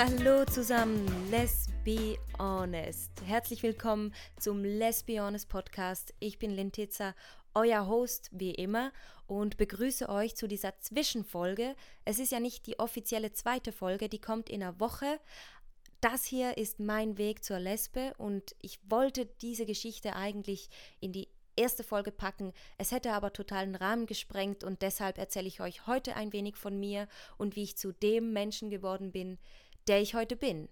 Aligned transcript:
Hallo 0.00 0.44
zusammen, 0.44 1.04
let's 1.28 1.66
be 1.84 2.20
honest. 2.38 3.10
Herzlich 3.26 3.64
willkommen 3.64 4.14
zum 4.38 4.62
Let's 4.62 5.02
be 5.02 5.20
honest 5.20 5.48
Podcast. 5.48 6.14
Ich 6.20 6.38
bin 6.38 6.52
Lintitza, 6.52 7.16
euer 7.52 7.88
Host 7.88 8.30
wie 8.30 8.52
immer 8.52 8.92
und 9.26 9.56
begrüße 9.56 10.08
euch 10.08 10.36
zu 10.36 10.46
dieser 10.46 10.78
Zwischenfolge. 10.78 11.74
Es 12.04 12.20
ist 12.20 12.30
ja 12.30 12.38
nicht 12.38 12.68
die 12.68 12.78
offizielle 12.78 13.32
zweite 13.32 13.72
Folge, 13.72 14.08
die 14.08 14.20
kommt 14.20 14.48
in 14.48 14.62
einer 14.62 14.78
Woche. 14.78 15.18
Das 16.00 16.24
hier 16.24 16.56
ist 16.58 16.78
mein 16.78 17.18
Weg 17.18 17.42
zur 17.42 17.58
Lesbe 17.58 18.14
und 18.18 18.54
ich 18.62 18.78
wollte 18.88 19.26
diese 19.26 19.66
Geschichte 19.66 20.14
eigentlich 20.14 20.68
in 21.00 21.10
die 21.10 21.26
erste 21.56 21.82
Folge 21.82 22.12
packen. 22.12 22.52
Es 22.78 22.92
hätte 22.92 23.14
aber 23.14 23.32
totalen 23.32 23.74
Rahmen 23.74 24.06
gesprengt 24.06 24.62
und 24.62 24.80
deshalb 24.80 25.18
erzähle 25.18 25.48
ich 25.48 25.60
euch 25.60 25.88
heute 25.88 26.14
ein 26.14 26.32
wenig 26.32 26.54
von 26.54 26.78
mir 26.78 27.08
und 27.36 27.56
wie 27.56 27.64
ich 27.64 27.76
zu 27.76 27.90
dem 27.90 28.32
Menschen 28.32 28.70
geworden 28.70 29.10
bin, 29.10 29.38
der 29.88 30.00
ich 30.00 30.14
heute 30.14 30.36
bin. 30.36 30.68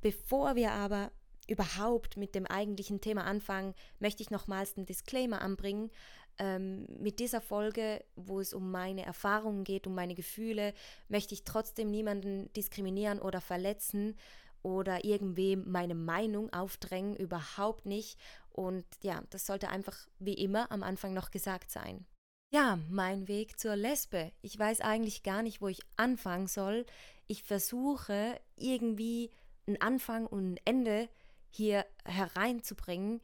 Bevor 0.00 0.56
wir 0.56 0.72
aber 0.72 1.10
überhaupt 1.48 2.16
mit 2.16 2.34
dem 2.34 2.46
eigentlichen 2.46 3.00
Thema 3.00 3.24
anfangen, 3.24 3.74
möchte 3.98 4.22
ich 4.22 4.30
nochmals 4.30 4.76
einen 4.76 4.86
Disclaimer 4.86 5.40
anbringen. 5.40 5.90
Ähm, 6.38 6.86
mit 6.98 7.18
dieser 7.18 7.40
Folge, 7.40 8.04
wo 8.14 8.40
es 8.40 8.52
um 8.52 8.70
meine 8.70 9.06
Erfahrungen 9.06 9.64
geht, 9.64 9.86
um 9.86 9.94
meine 9.94 10.14
Gefühle, 10.14 10.74
möchte 11.08 11.34
ich 11.34 11.44
trotzdem 11.44 11.90
niemanden 11.90 12.52
diskriminieren 12.52 13.20
oder 13.20 13.40
verletzen 13.40 14.16
oder 14.62 15.04
irgendwem 15.04 15.70
meine 15.70 15.94
Meinung 15.94 16.52
aufdrängen, 16.52 17.16
überhaupt 17.16 17.86
nicht. 17.86 18.18
Und 18.50 18.84
ja, 19.02 19.22
das 19.30 19.46
sollte 19.46 19.68
einfach 19.68 20.08
wie 20.18 20.34
immer 20.34 20.70
am 20.72 20.82
Anfang 20.82 21.14
noch 21.14 21.30
gesagt 21.30 21.70
sein. 21.70 22.04
Ja, 22.52 22.78
mein 22.88 23.28
Weg 23.28 23.58
zur 23.58 23.76
Lesbe. 23.76 24.32
Ich 24.40 24.58
weiß 24.58 24.80
eigentlich 24.80 25.22
gar 25.22 25.42
nicht, 25.42 25.60
wo 25.60 25.68
ich 25.68 25.80
anfangen 25.96 26.46
soll. 26.46 26.86
Ich 27.26 27.42
versuche 27.42 28.40
irgendwie 28.56 29.30
einen 29.66 29.80
Anfang 29.80 30.26
und 30.26 30.54
ein 30.54 30.60
Ende 30.64 31.08
hier 31.50 31.86
hereinzubringen, 32.04 33.20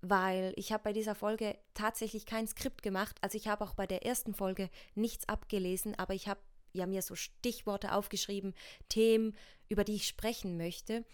weil 0.00 0.52
ich 0.56 0.72
habe 0.72 0.84
bei 0.84 0.92
dieser 0.92 1.14
Folge 1.14 1.56
tatsächlich 1.72 2.26
kein 2.26 2.46
Skript 2.46 2.82
gemacht. 2.82 3.16
Also 3.20 3.38
ich 3.38 3.48
habe 3.48 3.64
auch 3.64 3.74
bei 3.74 3.86
der 3.86 4.04
ersten 4.04 4.34
Folge 4.34 4.70
nichts 4.94 5.28
abgelesen, 5.28 5.94
aber 5.94 6.14
ich 6.14 6.28
habe 6.28 6.40
ja 6.72 6.86
mir 6.86 7.02
so 7.02 7.14
Stichworte 7.14 7.92
aufgeschrieben, 7.92 8.54
Themen, 8.88 9.34
über 9.68 9.84
die 9.84 9.94
ich 9.94 10.08
sprechen 10.08 10.56
möchte. 10.56 11.04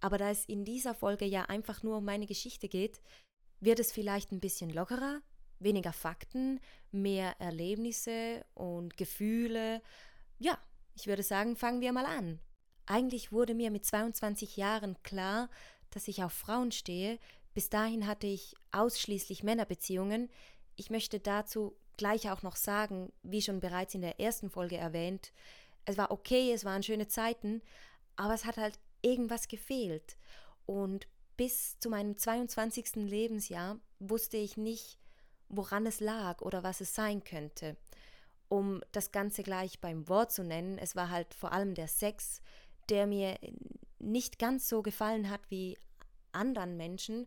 Aber 0.00 0.18
da 0.18 0.30
es 0.30 0.46
in 0.46 0.64
dieser 0.64 0.94
Folge 0.94 1.26
ja 1.26 1.42
einfach 1.44 1.82
nur 1.82 1.98
um 1.98 2.04
meine 2.04 2.26
Geschichte 2.26 2.68
geht, 2.68 3.00
wird 3.60 3.78
es 3.78 3.92
vielleicht 3.92 4.32
ein 4.32 4.40
bisschen 4.40 4.70
lockerer, 4.70 5.20
weniger 5.58 5.92
Fakten, 5.92 6.60
mehr 6.90 7.38
Erlebnisse 7.38 8.44
und 8.54 8.96
Gefühle. 8.96 9.82
Ja, 10.38 10.58
ich 10.94 11.06
würde 11.06 11.22
sagen, 11.22 11.56
fangen 11.56 11.80
wir 11.80 11.92
mal 11.92 12.06
an. 12.06 12.40
Eigentlich 12.86 13.32
wurde 13.32 13.54
mir 13.54 13.70
mit 13.70 13.84
22 13.84 14.56
Jahren 14.56 15.00
klar, 15.02 15.48
dass 15.90 16.08
ich 16.08 16.22
auf 16.22 16.32
Frauen 16.32 16.72
stehe. 16.72 17.18
Bis 17.54 17.68
dahin 17.68 18.06
hatte 18.06 18.26
ich 18.26 18.54
ausschließlich 18.72 19.42
Männerbeziehungen. 19.42 20.30
Ich 20.76 20.90
möchte 20.90 21.20
dazu 21.20 21.76
gleich 21.96 22.30
auch 22.30 22.42
noch 22.42 22.56
sagen, 22.56 23.12
wie 23.22 23.42
schon 23.42 23.60
bereits 23.60 23.94
in 23.94 24.00
der 24.00 24.18
ersten 24.20 24.50
Folge 24.50 24.76
erwähnt, 24.76 25.32
es 25.84 25.98
war 25.98 26.10
okay, 26.10 26.52
es 26.52 26.64
waren 26.64 26.82
schöne 26.82 27.08
Zeiten, 27.08 27.62
aber 28.16 28.34
es 28.34 28.44
hat 28.44 28.56
halt 28.56 28.78
irgendwas 29.02 29.48
gefehlt. 29.48 30.16
Und 30.66 31.06
bis 31.36 31.78
zu 31.78 31.90
meinem 31.90 32.16
22. 32.16 32.96
Lebensjahr 32.96 33.78
wusste 33.98 34.36
ich 34.36 34.56
nicht, 34.56 34.98
woran 35.48 35.86
es 35.86 36.00
lag 36.00 36.42
oder 36.42 36.62
was 36.62 36.80
es 36.80 36.94
sein 36.94 37.24
könnte. 37.24 37.76
Um 38.50 38.82
das 38.92 39.12
Ganze 39.12 39.42
gleich 39.42 39.80
beim 39.80 40.06
Wort 40.08 40.32
zu 40.32 40.44
nennen, 40.44 40.76
es 40.76 40.94
war 40.94 41.08
halt 41.08 41.32
vor 41.32 41.52
allem 41.52 41.74
der 41.74 41.88
Sex, 41.88 42.42
der 42.90 43.06
mir 43.06 43.38
nicht 43.98 44.38
ganz 44.38 44.68
so 44.68 44.82
gefallen 44.82 45.30
hat 45.30 45.40
wie 45.48 45.78
anderen 46.32 46.76
Menschen, 46.76 47.26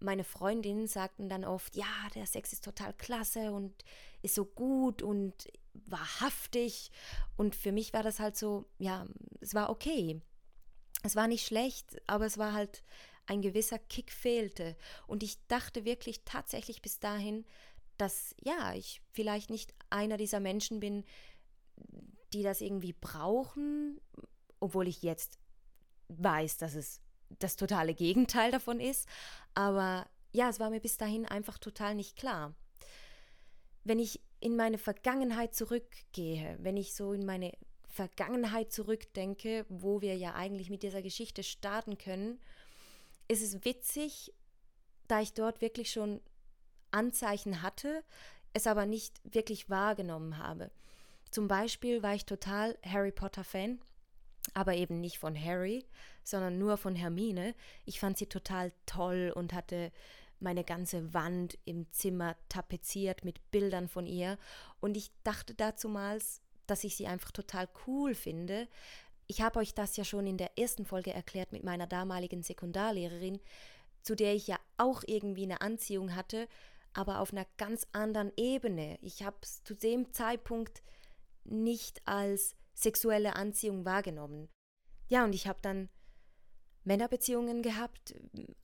meine 0.00 0.24
Freundinnen 0.24 0.86
sagten 0.86 1.28
dann 1.28 1.44
oft, 1.44 1.76
ja, 1.76 1.86
der 2.14 2.26
Sex 2.26 2.52
ist 2.52 2.64
total 2.64 2.92
klasse 2.94 3.52
und 3.52 3.84
ist 4.22 4.34
so 4.34 4.44
gut 4.44 5.02
und 5.02 5.34
wahrhaftig. 5.74 6.90
Und 7.36 7.56
für 7.56 7.72
mich 7.72 7.92
war 7.92 8.02
das 8.02 8.20
halt 8.20 8.36
so, 8.36 8.66
ja, 8.78 9.06
es 9.40 9.54
war 9.54 9.70
okay. 9.70 10.20
Es 11.02 11.16
war 11.16 11.28
nicht 11.28 11.46
schlecht, 11.46 12.00
aber 12.06 12.26
es 12.26 12.38
war 12.38 12.52
halt 12.52 12.82
ein 13.26 13.42
gewisser 13.42 13.78
Kick 13.78 14.12
fehlte. 14.12 14.76
Und 15.06 15.22
ich 15.22 15.44
dachte 15.48 15.84
wirklich 15.84 16.22
tatsächlich 16.24 16.80
bis 16.80 16.98
dahin, 16.98 17.44
dass 17.98 18.34
ja, 18.42 18.74
ich 18.74 19.02
vielleicht 19.12 19.50
nicht 19.50 19.74
einer 19.90 20.16
dieser 20.16 20.40
Menschen 20.40 20.80
bin, 20.80 21.04
die 22.32 22.42
das 22.42 22.60
irgendwie 22.60 22.92
brauchen, 22.92 24.00
obwohl 24.60 24.88
ich 24.88 25.02
jetzt 25.02 25.38
weiß, 26.08 26.56
dass 26.58 26.74
es 26.74 27.00
das 27.38 27.56
totale 27.56 27.94
Gegenteil 27.94 28.50
davon 28.50 28.80
ist. 28.80 29.08
Aber 29.54 30.06
ja, 30.32 30.48
es 30.48 30.60
war 30.60 30.70
mir 30.70 30.80
bis 30.80 30.96
dahin 30.96 31.26
einfach 31.26 31.58
total 31.58 31.94
nicht 31.94 32.16
klar. 32.16 32.54
Wenn 33.84 33.98
ich 33.98 34.20
in 34.40 34.56
meine 34.56 34.78
Vergangenheit 34.78 35.54
zurückgehe, 35.54 36.56
wenn 36.60 36.76
ich 36.76 36.94
so 36.94 37.12
in 37.12 37.26
meine 37.26 37.52
Vergangenheit 37.88 38.72
zurückdenke, 38.72 39.66
wo 39.68 40.00
wir 40.00 40.16
ja 40.16 40.34
eigentlich 40.34 40.70
mit 40.70 40.82
dieser 40.82 41.02
Geschichte 41.02 41.42
starten 41.42 41.98
können, 41.98 42.38
ist 43.26 43.42
es 43.42 43.64
witzig, 43.64 44.32
da 45.08 45.20
ich 45.20 45.32
dort 45.32 45.60
wirklich 45.60 45.90
schon 45.90 46.20
Anzeichen 46.90 47.62
hatte, 47.62 48.02
es 48.52 48.66
aber 48.66 48.86
nicht 48.86 49.20
wirklich 49.24 49.70
wahrgenommen 49.70 50.38
habe. 50.38 50.70
Zum 51.30 51.48
Beispiel 51.48 52.02
war 52.02 52.14
ich 52.14 52.24
total 52.24 52.78
Harry 52.84 53.12
Potter 53.12 53.44
Fan 53.44 53.80
aber 54.54 54.74
eben 54.74 55.00
nicht 55.00 55.18
von 55.18 55.38
Harry, 55.38 55.84
sondern 56.24 56.58
nur 56.58 56.76
von 56.76 56.94
Hermine. 56.94 57.54
Ich 57.84 58.00
fand 58.00 58.18
sie 58.18 58.26
total 58.26 58.72
toll 58.86 59.32
und 59.34 59.52
hatte 59.52 59.92
meine 60.40 60.64
ganze 60.64 61.12
Wand 61.14 61.58
im 61.64 61.90
Zimmer 61.90 62.36
tapeziert 62.48 63.24
mit 63.24 63.50
Bildern 63.50 63.88
von 63.88 64.06
ihr 64.06 64.38
und 64.80 64.96
ich 64.96 65.10
dachte 65.24 65.54
dazumals, 65.54 66.40
dass 66.66 66.84
ich 66.84 66.96
sie 66.96 67.06
einfach 67.06 67.32
total 67.32 67.68
cool 67.86 68.14
finde. 68.14 68.68
Ich 69.26 69.42
habe 69.42 69.58
euch 69.58 69.74
das 69.74 69.96
ja 69.96 70.04
schon 70.04 70.26
in 70.26 70.36
der 70.36 70.56
ersten 70.58 70.84
Folge 70.84 71.12
erklärt 71.12 71.50
mit 71.52 71.64
meiner 71.64 71.86
damaligen 71.86 72.42
Sekundarlehrerin, 72.42 73.40
zu 74.02 74.14
der 74.14 74.34
ich 74.34 74.46
ja 74.46 74.58
auch 74.76 75.02
irgendwie 75.06 75.42
eine 75.42 75.60
Anziehung 75.60 76.14
hatte, 76.14 76.46
aber 76.92 77.20
auf 77.20 77.32
einer 77.32 77.46
ganz 77.56 77.86
anderen 77.92 78.32
Ebene. 78.36 78.98
Ich 79.00 79.22
habe 79.22 79.36
es 79.42 79.62
zu 79.64 79.74
dem 79.74 80.12
Zeitpunkt 80.12 80.82
nicht 81.44 82.06
als 82.06 82.56
sexuelle 82.74 83.36
Anziehung 83.36 83.84
wahrgenommen. 83.84 84.48
Ja, 85.08 85.24
und 85.24 85.34
ich 85.34 85.46
habe 85.48 85.58
dann 85.62 85.88
Männerbeziehungen 86.84 87.62
gehabt, 87.62 88.14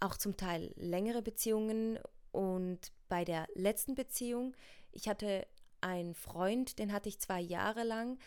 auch 0.01 0.17
zum 0.17 0.37
Teil 0.37 0.73
längere 0.77 1.23
Beziehungen. 1.23 1.99
Und 2.33 2.93
bei 3.09 3.25
der 3.25 3.47
letzten 3.55 3.95
Beziehung, 3.95 4.55
ich 4.93 5.09
hatte 5.09 5.47
einen 5.81 6.15
Freund, 6.15 6.79
den 6.79 6.93
hatte 6.93 7.09
ich 7.09 7.21
zwei 7.21 7.41
Jahre 7.41 7.85
lang, 7.85 8.19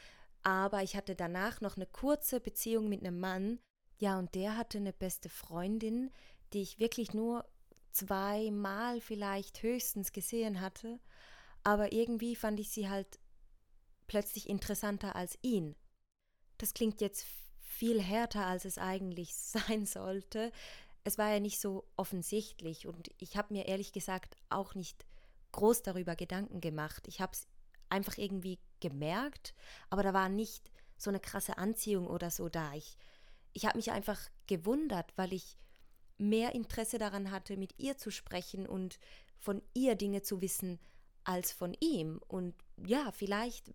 aber 0.43 0.83
ich 0.83 0.95
hatte 0.95 1.15
danach 1.15 1.61
noch 1.61 1.75
eine 1.75 1.87
kurze 1.87 2.39
Beziehung 2.39 2.87
mit 2.87 3.01
einem 3.01 3.19
Mann. 3.19 3.59
Ja, 3.97 4.19
und 4.19 4.35
der 4.35 4.55
hatte 4.55 4.77
eine 4.77 4.93
beste 4.93 5.29
Freundin, 5.29 6.11
die 6.53 6.61
ich 6.61 6.79
wirklich 6.79 7.13
nur 7.13 7.45
zweimal 7.97 9.01
vielleicht 9.01 9.63
höchstens 9.63 10.11
gesehen 10.11 10.61
hatte. 10.61 10.99
Aber 11.63 11.91
irgendwie 11.91 12.35
fand 12.35 12.59
ich 12.59 12.69
sie 12.69 12.89
halt 12.89 13.19
plötzlich 14.07 14.49
interessanter 14.49 15.15
als 15.15 15.37
ihn. 15.41 15.75
Das 16.57 16.73
klingt 16.73 17.01
jetzt 17.01 17.25
viel 17.59 18.01
härter, 18.01 18.45
als 18.45 18.65
es 18.65 18.77
eigentlich 18.77 19.35
sein 19.35 19.85
sollte. 19.85 20.51
Es 21.03 21.17
war 21.17 21.31
ja 21.31 21.39
nicht 21.39 21.59
so 21.59 21.87
offensichtlich 21.95 22.87
und 22.87 23.11
ich 23.17 23.37
habe 23.37 23.53
mir 23.53 23.67
ehrlich 23.67 23.93
gesagt 23.93 24.35
auch 24.49 24.75
nicht 24.75 25.05
groß 25.53 25.83
darüber 25.83 26.15
Gedanken 26.15 26.59
gemacht. 26.59 27.07
Ich 27.07 27.21
habe 27.21 27.31
es 27.31 27.47
einfach 27.89 28.17
irgendwie 28.17 28.59
gemerkt, 28.81 29.53
aber 29.89 30.03
da 30.03 30.13
war 30.13 30.27
nicht 30.27 30.69
so 30.97 31.09
eine 31.09 31.19
krasse 31.19 31.57
Anziehung 31.57 32.07
oder 32.07 32.29
so 32.29 32.49
da. 32.49 32.73
Ich, 32.73 32.97
ich 33.53 33.65
habe 33.65 33.77
mich 33.77 33.91
einfach 33.91 34.19
gewundert, 34.47 35.13
weil 35.15 35.31
ich 35.31 35.57
mehr 36.17 36.55
Interesse 36.55 36.97
daran 36.97 37.31
hatte, 37.31 37.57
mit 37.57 37.79
ihr 37.79 37.97
zu 37.97 38.11
sprechen 38.11 38.67
und 38.67 38.99
von 39.39 39.61
ihr 39.73 39.95
Dinge 39.95 40.21
zu 40.21 40.41
wissen 40.41 40.79
als 41.23 41.51
von 41.51 41.75
ihm. 41.79 42.19
Und 42.27 42.55
ja, 42.85 43.11
vielleicht 43.11 43.71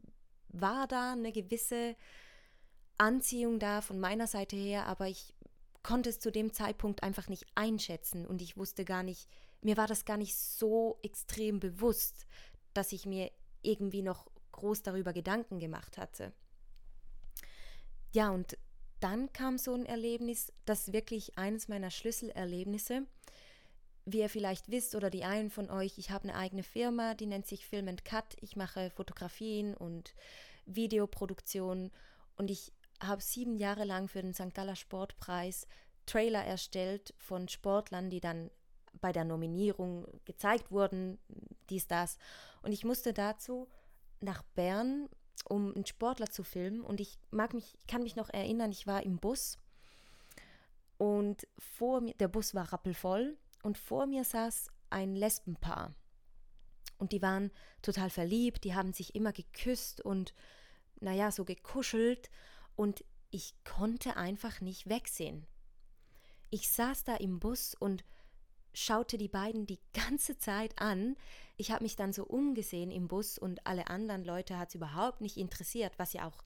war 0.48 0.86
da 0.86 1.12
eine 1.12 1.32
gewisse 1.32 1.96
Anziehung 2.98 3.58
da 3.58 3.80
von 3.80 3.98
meiner 3.98 4.26
Seite 4.26 4.56
her, 4.56 4.86
aber 4.86 5.08
ich 5.08 5.34
konnte 5.82 6.10
es 6.10 6.20
zu 6.20 6.30
dem 6.30 6.52
Zeitpunkt 6.52 7.02
einfach 7.02 7.28
nicht 7.28 7.46
einschätzen 7.54 8.26
und 8.26 8.40
ich 8.40 8.56
wusste 8.56 8.84
gar 8.84 9.02
nicht, 9.02 9.28
mir 9.60 9.76
war 9.76 9.86
das 9.86 10.04
gar 10.04 10.16
nicht 10.16 10.36
so 10.36 10.98
extrem 11.02 11.60
bewusst, 11.60 12.26
dass 12.74 12.92
ich 12.92 13.06
mir 13.06 13.30
irgendwie 13.62 14.02
noch 14.02 14.30
groß 14.52 14.82
darüber 14.82 15.12
Gedanken 15.12 15.58
gemacht 15.58 15.98
hatte. 15.98 16.32
Ja, 18.12 18.30
und 18.30 18.56
dann 19.02 19.32
kam 19.32 19.58
so 19.58 19.74
ein 19.74 19.86
Erlebnis, 19.86 20.52
das 20.64 20.92
wirklich 20.92 21.38
eines 21.38 21.68
meiner 21.68 21.90
Schlüsselerlebnisse. 21.90 23.06
Wie 24.04 24.20
ihr 24.20 24.28
vielleicht 24.28 24.70
wisst 24.70 24.94
oder 24.94 25.10
die 25.10 25.24
einen 25.24 25.50
von 25.50 25.70
euch, 25.70 25.98
ich 25.98 26.10
habe 26.10 26.24
eine 26.24 26.36
eigene 26.36 26.62
Firma, 26.62 27.14
die 27.14 27.26
nennt 27.26 27.46
sich 27.46 27.66
Film 27.66 27.94
Cut. 28.04 28.36
Ich 28.40 28.56
mache 28.56 28.90
Fotografien 28.90 29.74
und 29.74 30.14
Videoproduktion 30.66 31.90
und 32.36 32.50
ich 32.50 32.72
habe 33.00 33.22
sieben 33.22 33.56
Jahre 33.56 33.84
lang 33.84 34.08
für 34.08 34.22
den 34.22 34.34
St. 34.34 34.54
Galler 34.54 34.76
Sportpreis 34.76 35.66
Trailer 36.06 36.44
erstellt 36.44 37.14
von 37.16 37.48
Sportlern, 37.48 38.10
die 38.10 38.20
dann 38.20 38.50
bei 39.00 39.12
der 39.12 39.24
Nominierung 39.24 40.06
gezeigt 40.24 40.70
wurden, 40.70 41.18
dies, 41.70 41.86
das. 41.86 42.18
Und 42.62 42.72
ich 42.72 42.84
musste 42.84 43.12
dazu 43.12 43.68
nach 44.20 44.42
Bern, 44.54 45.08
um 45.46 45.74
einen 45.74 45.86
Sportler 45.86 46.30
zu 46.30 46.44
filmen. 46.44 46.82
Und 46.82 47.00
ich 47.00 47.18
mag 47.30 47.54
mich, 47.54 47.76
kann 47.88 48.02
mich 48.02 48.16
noch 48.16 48.28
erinnern, 48.30 48.70
ich 48.70 48.86
war 48.86 49.02
im 49.02 49.16
Bus 49.16 49.58
und 51.02 51.48
vor 51.58 52.00
mir, 52.00 52.14
der 52.14 52.28
Bus 52.28 52.54
war 52.54 52.72
rappelvoll 52.72 53.36
und 53.64 53.76
vor 53.76 54.06
mir 54.06 54.22
saß 54.22 54.68
ein 54.88 55.16
Lesbenpaar. 55.16 55.92
Und 56.98 57.10
die 57.10 57.20
waren 57.20 57.50
total 57.82 58.08
verliebt, 58.08 58.62
die 58.62 58.76
haben 58.76 58.92
sich 58.92 59.16
immer 59.16 59.32
geküsst 59.32 60.00
und, 60.00 60.32
naja, 61.00 61.32
so 61.32 61.44
gekuschelt. 61.44 62.30
Und 62.76 63.04
ich 63.30 63.54
konnte 63.64 64.16
einfach 64.16 64.60
nicht 64.60 64.88
wegsehen. 64.88 65.44
Ich 66.50 66.70
saß 66.70 67.02
da 67.02 67.16
im 67.16 67.40
Bus 67.40 67.74
und 67.74 68.04
schaute 68.74 69.18
die 69.18 69.28
beiden 69.28 69.66
die 69.66 69.80
ganze 69.92 70.38
Zeit 70.38 70.78
an. 70.80 71.16
Ich 71.56 71.70
habe 71.70 71.84
mich 71.84 71.96
dann 71.96 72.12
so 72.12 72.24
umgesehen 72.24 72.90
im 72.90 73.08
Bus 73.08 73.38
und 73.38 73.66
alle 73.66 73.88
anderen 73.88 74.24
Leute 74.24 74.58
hat 74.58 74.70
es 74.70 74.74
überhaupt 74.74 75.20
nicht 75.20 75.36
interessiert, 75.36 75.92
was 75.98 76.12
ja 76.12 76.26
auch 76.26 76.42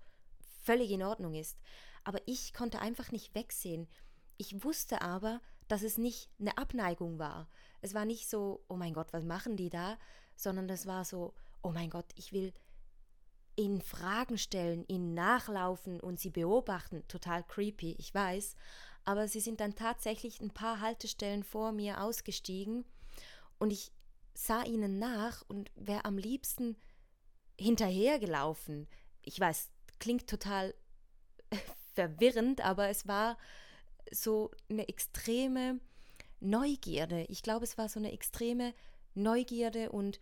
völlig 0.62 0.90
in 0.90 1.02
Ordnung 1.02 1.34
ist. 1.34 1.56
Aber 2.05 2.20
ich 2.26 2.52
konnte 2.52 2.81
einfach 2.81 3.12
nicht 3.12 3.34
wegsehen. 3.34 3.88
Ich 4.37 4.64
wusste 4.64 5.02
aber, 5.02 5.40
dass 5.69 5.82
es 5.82 5.99
nicht 5.99 6.31
eine 6.38 6.58
Abneigung 6.58 7.19
war. 7.19 7.49
Es 7.81 7.94
war 7.94 8.05
nicht 8.05 8.28
so, 8.28 8.64
oh 8.69 8.76
mein 8.76 8.94
Gott, 8.94 9.12
was 9.12 9.25
machen 9.25 9.56
die 9.56 9.70
da, 9.70 9.99
sondern 10.37 10.69
es 10.69 10.87
war 10.87 11.05
so, 11.05 11.34
oh 11.62 11.70
mein 11.70 11.90
Gott, 11.90 12.06
ich 12.17 12.32
will 12.32 12.52
ihnen 13.56 13.81
Fragen 13.81 14.38
stellen, 14.38 14.84
ihnen 14.87 15.14
nachlaufen 15.14 15.99
und 16.00 16.20
sie 16.20 16.31
beobachten. 16.31 17.06
Total 17.08 17.43
creepy, 17.43 17.96
ich 17.99 18.14
weiß 18.14 18.55
aber 19.06 19.29
sie 19.29 19.41
sind 19.41 19.61
dann 19.61 19.75
tatsächlich 19.75 20.41
ein 20.41 20.50
paar 20.50 20.81
Haltestellen 20.81 21.44
vor 21.44 21.73
mir 21.73 22.03
ausgestiegen 22.03 22.85
und 23.58 23.73
ich 23.73 23.93
sah 24.35 24.64
ihnen 24.64 24.99
nach 24.99 25.43
und 25.49 25.70
wäre 25.76 26.05
am 26.05 26.19
liebsten 26.19 26.76
hinterhergelaufen. 27.58 28.87
Ich 29.23 29.41
weiß, 29.41 29.70
klingt 29.99 30.29
total 30.29 30.75
verwirrend, 31.94 32.61
aber 32.61 32.88
es 32.88 33.06
war 33.06 33.38
so 34.11 34.50
eine 34.69 34.88
extreme 34.88 35.81
Neugierde. 36.41 37.25
Ich 37.29 37.43
glaube, 37.43 37.64
es 37.64 37.79
war 37.79 37.88
so 37.88 37.99
eine 37.99 38.12
extreme 38.12 38.75
Neugierde 39.14 39.91
und 39.91 40.20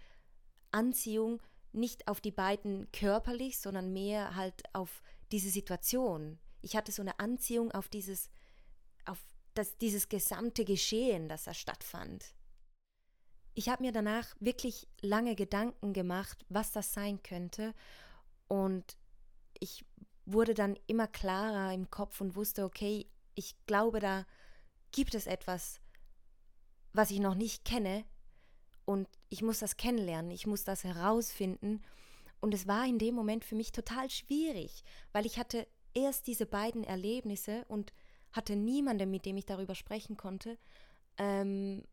Anziehung 0.70 1.42
nicht 1.72 2.06
auf 2.06 2.20
die 2.20 2.30
beiden 2.30 2.90
körperlich, 2.92 3.58
sondern 3.58 3.92
mehr 3.92 4.36
halt 4.36 4.62
auf 4.74 5.02
diese 5.32 5.50
Situation. 5.50 6.38
Ich 6.60 6.76
hatte 6.76 6.92
so 6.92 7.02
eine 7.02 7.18
Anziehung 7.18 7.72
auf 7.72 7.88
dieses 7.88 8.30
auf 9.06 9.18
das, 9.54 9.76
dieses 9.78 10.08
gesamte 10.08 10.64
Geschehen, 10.64 11.28
das 11.28 11.44
da 11.44 11.54
stattfand. 11.54 12.34
Ich 13.54 13.68
habe 13.68 13.82
mir 13.84 13.92
danach 13.92 14.34
wirklich 14.40 14.88
lange 15.00 15.36
Gedanken 15.36 15.92
gemacht, 15.92 16.44
was 16.48 16.72
das 16.72 16.92
sein 16.92 17.22
könnte. 17.22 17.72
Und 18.48 18.96
ich 19.58 19.84
wurde 20.26 20.54
dann 20.54 20.76
immer 20.86 21.06
klarer 21.06 21.72
im 21.72 21.90
Kopf 21.90 22.20
und 22.20 22.34
wusste, 22.34 22.64
okay, 22.64 23.06
ich 23.34 23.54
glaube, 23.66 24.00
da 24.00 24.26
gibt 24.90 25.14
es 25.14 25.26
etwas, 25.26 25.80
was 26.92 27.10
ich 27.10 27.20
noch 27.20 27.34
nicht 27.34 27.64
kenne. 27.64 28.04
Und 28.84 29.08
ich 29.28 29.42
muss 29.42 29.60
das 29.60 29.76
kennenlernen, 29.76 30.30
ich 30.30 30.46
muss 30.46 30.64
das 30.64 30.84
herausfinden. 30.84 31.82
Und 32.40 32.52
es 32.54 32.66
war 32.66 32.84
in 32.84 32.98
dem 32.98 33.14
Moment 33.14 33.44
für 33.44 33.54
mich 33.54 33.72
total 33.72 34.10
schwierig, 34.10 34.84
weil 35.12 35.26
ich 35.26 35.38
hatte 35.38 35.66
erst 35.94 36.26
diese 36.26 36.44
beiden 36.44 36.84
Erlebnisse 36.84 37.64
und 37.68 37.92
hatte 38.34 38.56
niemanden, 38.56 39.10
mit 39.10 39.24
dem 39.24 39.36
ich 39.36 39.46
darüber 39.46 39.74
sprechen 39.74 40.16
konnte. 40.16 40.58
Ähm, 41.16 41.84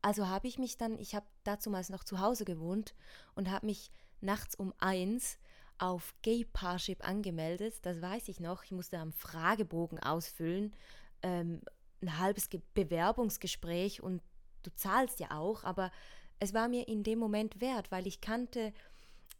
also 0.00 0.28
habe 0.28 0.46
ich 0.46 0.58
mich 0.58 0.78
dann, 0.78 0.98
ich 0.98 1.14
habe 1.14 1.26
dazumals 1.44 1.90
noch 1.90 2.04
zu 2.04 2.20
Hause 2.20 2.44
gewohnt 2.44 2.94
und 3.34 3.50
habe 3.50 3.66
mich 3.66 3.90
nachts 4.20 4.54
um 4.54 4.72
eins 4.78 5.38
auf 5.78 6.14
Gay 6.22 6.44
Parship 6.44 7.06
angemeldet. 7.06 7.74
Das 7.82 8.00
weiß 8.00 8.28
ich 8.28 8.40
noch. 8.40 8.64
Ich 8.64 8.72
musste 8.72 8.98
am 8.98 9.12
Fragebogen 9.12 9.98
ausfüllen, 9.98 10.74
ähm, 11.22 11.60
ein 12.00 12.18
halbes 12.18 12.48
Ge 12.48 12.60
Bewerbungsgespräch 12.74 14.02
und 14.02 14.22
du 14.62 14.70
zahlst 14.74 15.18
ja 15.18 15.32
auch, 15.32 15.64
aber 15.64 15.90
es 16.38 16.54
war 16.54 16.68
mir 16.68 16.86
in 16.86 17.02
dem 17.02 17.18
Moment 17.18 17.60
wert, 17.60 17.90
weil 17.90 18.06
ich 18.06 18.20
kannte 18.20 18.72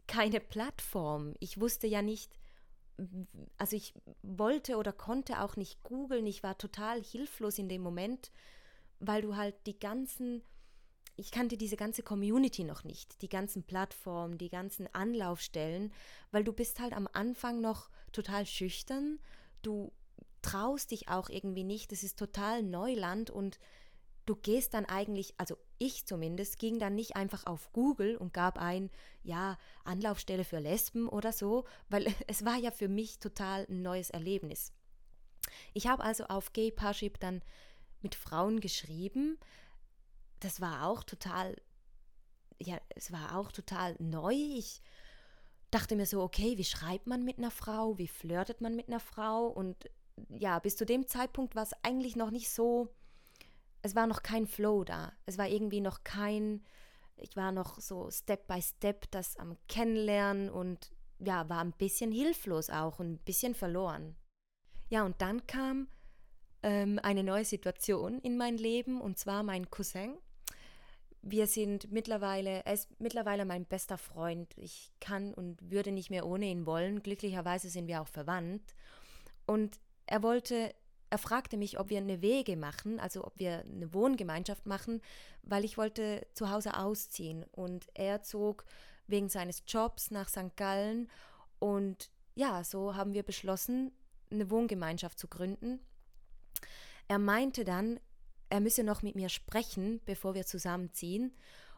keine 0.08 0.40
Plattform. 0.40 1.34
Ich 1.38 1.60
wusste 1.60 1.86
ja 1.86 2.02
nicht, 2.02 2.37
also 3.56 3.76
ich 3.76 3.94
wollte 4.22 4.76
oder 4.76 4.92
konnte 4.92 5.40
auch 5.40 5.56
nicht 5.56 5.82
googeln, 5.82 6.26
ich 6.26 6.42
war 6.42 6.58
total 6.58 7.02
hilflos 7.02 7.58
in 7.58 7.68
dem 7.68 7.82
Moment, 7.82 8.30
weil 9.00 9.22
du 9.22 9.36
halt 9.36 9.54
die 9.66 9.78
ganzen, 9.78 10.42
ich 11.16 11.30
kannte 11.30 11.56
diese 11.56 11.76
ganze 11.76 12.02
Community 12.02 12.64
noch 12.64 12.84
nicht, 12.84 13.22
die 13.22 13.28
ganzen 13.28 13.62
Plattformen, 13.62 14.38
die 14.38 14.50
ganzen 14.50 14.92
Anlaufstellen, 14.94 15.92
weil 16.32 16.44
du 16.44 16.52
bist 16.52 16.80
halt 16.80 16.92
am 16.92 17.08
Anfang 17.12 17.60
noch 17.60 17.90
total 18.12 18.46
schüchtern, 18.46 19.20
du 19.62 19.92
traust 20.42 20.90
dich 20.90 21.08
auch 21.08 21.28
irgendwie 21.28 21.64
nicht, 21.64 21.92
es 21.92 22.02
ist 22.02 22.18
total 22.18 22.62
Neuland 22.62 23.30
und 23.30 23.58
du 24.26 24.36
gehst 24.36 24.74
dann 24.74 24.84
eigentlich, 24.84 25.34
also 25.38 25.56
ich 25.78 26.06
zumindest, 26.06 26.58
ging 26.58 26.78
dann 26.78 26.94
nicht 26.94 27.16
einfach 27.16 27.46
auf 27.46 27.72
Google 27.72 28.16
und 28.16 28.32
gab 28.32 28.58
ein, 28.58 28.90
ja, 29.22 29.58
Anlaufstelle 29.84 30.44
für 30.44 30.58
Lesben 30.58 31.08
oder 31.08 31.32
so, 31.32 31.64
weil 31.88 32.06
es 32.26 32.44
war 32.44 32.56
ja 32.56 32.70
für 32.70 32.88
mich 32.88 33.18
total 33.18 33.66
ein 33.68 33.82
neues 33.82 34.10
Erlebnis. 34.10 34.72
Ich 35.74 35.86
habe 35.86 36.02
also 36.02 36.24
auf 36.24 36.52
Gay 36.52 36.70
Parship 36.70 37.18
dann 37.20 37.42
mit 38.02 38.14
Frauen 38.14 38.60
geschrieben. 38.60 39.38
Das 40.40 40.60
war 40.60 40.86
auch 40.86 41.02
total, 41.02 41.56
ja, 42.60 42.78
es 42.94 43.12
war 43.12 43.36
auch 43.36 43.50
total 43.50 43.96
neu. 43.98 44.34
Ich 44.34 44.82
dachte 45.70 45.96
mir 45.96 46.06
so, 46.06 46.22
okay, 46.22 46.58
wie 46.58 46.64
schreibt 46.64 47.06
man 47.06 47.24
mit 47.24 47.38
einer 47.38 47.50
Frau, 47.50 47.98
wie 47.98 48.08
flirtet 48.08 48.60
man 48.60 48.76
mit 48.76 48.88
einer 48.88 49.00
Frau 49.00 49.46
und 49.46 49.76
ja, 50.30 50.58
bis 50.58 50.76
zu 50.76 50.84
dem 50.84 51.06
Zeitpunkt 51.06 51.54
war 51.54 51.62
es 51.62 51.72
eigentlich 51.82 52.16
noch 52.16 52.30
nicht 52.30 52.50
so 52.50 52.88
es 53.82 53.94
war 53.94 54.06
noch 54.06 54.22
kein 54.22 54.46
Flow 54.46 54.84
da. 54.84 55.12
Es 55.26 55.38
war 55.38 55.48
irgendwie 55.48 55.80
noch 55.80 56.04
kein, 56.04 56.62
ich 57.16 57.36
war 57.36 57.52
noch 57.52 57.80
so 57.80 58.10
Step 58.10 58.46
by 58.46 58.60
Step 58.60 59.10
das 59.10 59.36
am 59.36 59.56
Kennenlernen 59.68 60.50
und 60.50 60.90
ja, 61.18 61.48
war 61.48 61.60
ein 61.60 61.72
bisschen 61.72 62.12
hilflos 62.12 62.70
auch 62.70 62.98
und 62.98 63.12
ein 63.12 63.18
bisschen 63.18 63.54
verloren. 63.54 64.16
Ja, 64.88 65.04
und 65.04 65.20
dann 65.20 65.46
kam 65.46 65.88
ähm, 66.62 66.98
eine 67.02 67.22
neue 67.22 67.44
Situation 67.44 68.20
in 68.20 68.36
mein 68.36 68.56
Leben 68.56 69.00
und 69.00 69.18
zwar 69.18 69.42
mein 69.42 69.70
Cousin. 69.70 70.16
Wir 71.20 71.46
sind 71.46 71.90
mittlerweile, 71.90 72.64
er 72.64 72.72
ist 72.72 72.88
mittlerweile 73.00 73.44
mein 73.44 73.66
bester 73.66 73.98
Freund. 73.98 74.56
Ich 74.56 74.92
kann 75.00 75.34
und 75.34 75.70
würde 75.70 75.90
nicht 75.90 76.10
mehr 76.10 76.24
ohne 76.26 76.46
ihn 76.46 76.64
wollen. 76.64 77.02
Glücklicherweise 77.02 77.68
sind 77.68 77.88
wir 77.88 78.00
auch 78.00 78.08
verwandt. 78.08 78.74
Und 79.46 79.80
er 80.06 80.22
wollte 80.22 80.74
er 81.10 81.18
fragte 81.18 81.56
mich, 81.56 81.78
ob 81.78 81.90
wir 81.90 81.98
eine 81.98 82.20
Wege 82.22 82.56
machen, 82.56 83.00
also 83.00 83.24
ob 83.24 83.38
wir 83.38 83.64
eine 83.64 83.92
Wohngemeinschaft 83.94 84.66
machen, 84.66 85.00
weil 85.42 85.64
ich 85.64 85.78
wollte 85.78 86.26
zu 86.34 86.50
Hause 86.50 86.76
ausziehen. 86.76 87.44
Und 87.52 87.86
er 87.94 88.22
zog 88.22 88.64
wegen 89.06 89.28
seines 89.28 89.62
Jobs 89.66 90.10
nach 90.10 90.28
St. 90.28 90.56
Gallen. 90.56 91.10
Und 91.58 92.10
ja, 92.34 92.62
so 92.62 92.94
haben 92.94 93.14
wir 93.14 93.22
beschlossen, 93.22 93.92
eine 94.30 94.50
Wohngemeinschaft 94.50 95.18
zu 95.18 95.28
gründen. 95.28 95.80
Er 97.08 97.18
meinte 97.18 97.64
dann, 97.64 97.98
er 98.50 98.60
müsse 98.60 98.84
noch 98.84 99.02
mit 99.02 99.16
mir 99.16 99.30
sprechen, 99.30 100.00
bevor 100.04 100.34
wir 100.34 100.46
zusammenziehen. 100.46 101.34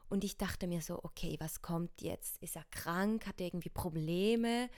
Und 0.09 0.25
ich 0.25 0.37
dachte 0.37 0.67
mir 0.67 0.83
so, 0.83 0.99
okay, 1.05 1.37
was 1.39 1.63
kommt 1.63 2.03
jetzt? 2.03 2.43
Ist 2.43 2.57
er 2.57 2.65
krank? 2.73 3.27
Hat 3.27 3.41
er 3.41 3.47
irgendwie 3.47 3.71
Probleme? 3.71 4.69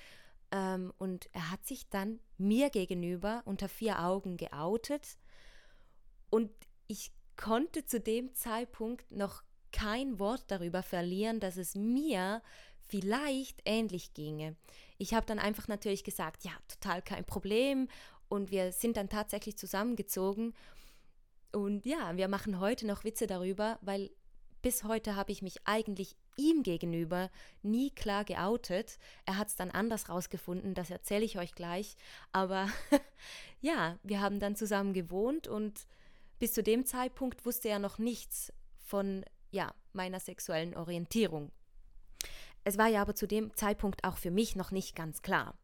Ähm, 0.52 0.92
und 0.99 1.28
er 1.32 1.50
hat 1.50 1.66
sich 1.66 1.88
dann 1.88 2.21
mir 2.38 2.71
gegenüber 2.71 3.42
unter 3.47 3.68
vier 3.68 4.00
Augen 4.00 4.37
geoutet. 4.37 5.18
Und 6.30 6.50
ich 6.87 7.11
konnte 7.37 7.85
zu 7.85 7.99
dem 7.99 8.35
Zeitpunkt 8.35 9.11
noch 9.11 9.42
kein 9.73 10.18
Wort 10.18 10.44
darüber 10.49 10.82
verlieren, 10.82 11.40
dass 11.40 11.56
es 11.56 11.75
mir 11.75 12.42
vielleicht 12.88 13.62
ähnlich 13.64 14.12
ginge. 14.12 14.54
Ich 14.99 15.14
habe 15.14 15.25
dann 15.25 15.38
einfach 15.38 15.66
natürlich 15.66 16.04
gesagt, 16.04 16.44
ja, 16.44 16.52
total 16.68 17.00
kein 17.00 17.25
Problem. 17.25 17.88
Und 18.28 18.50
wir 18.50 18.73
sind 18.73 18.99
dann 18.99 19.09
tatsächlich 19.09 19.56
zusammengezogen. 19.56 20.54
Und 21.52 21.87
ja, 21.87 22.16
wir 22.16 22.28
machen 22.28 22.61
heute 22.61 22.87
noch 22.87 23.04
Witze 23.04 23.26
darüber, 23.26 23.78
weil 23.80 24.11
bis 24.61 24.85
heute 24.85 25.16
habe 25.16 25.32
ich 25.32 25.42
mich 25.42 25.56
eigentlich 25.64 26.16
ihm 26.37 26.62
gegenüber 26.62 27.31
nie 27.62 27.91
klar 27.91 28.25
geoutet. 28.25 28.99
Er 29.27 29.39
hat 29.39 29.49
es 29.49 29.57
dann 29.57 29.71
anders 29.71 30.09
rausgefunden, 30.09 30.75
das 30.75 30.91
erzähle 30.91 31.25
ich 31.25 31.39
euch 31.39 31.55
gleich. 31.55 31.97
Aber 32.33 32.69
ja, 33.61 33.99
wir 34.03 34.21
haben 34.21 34.41
dann 34.41 34.57
zusammen 34.57 34.93
gewohnt 34.93 35.49
und 35.49 35.87
bis 36.39 36.53
zu 36.53 36.62
dem 36.62 36.85
Zeitpunkt 36.85 37.47
wusste 37.47 37.69
er 37.69 37.79
noch 37.79 37.99
nichts 37.99 38.53
von 38.79 39.25
ja, 39.51 39.75
meiner 39.93 40.21
sexuellen 40.21 40.77
Orientierung. 40.77 41.53
Es 42.65 42.79
war 42.79 42.89
ja 42.89 43.03
aber 43.03 43.15
zu 43.15 43.27
dem 43.27 43.55
Zeitpunkt 43.55 44.05
auch 44.05 44.17
für 44.17 44.31
mich 44.31 44.57
noch 44.57 44.71
nicht 44.71 44.95
ganz 44.95 45.23
klar. 45.23 45.55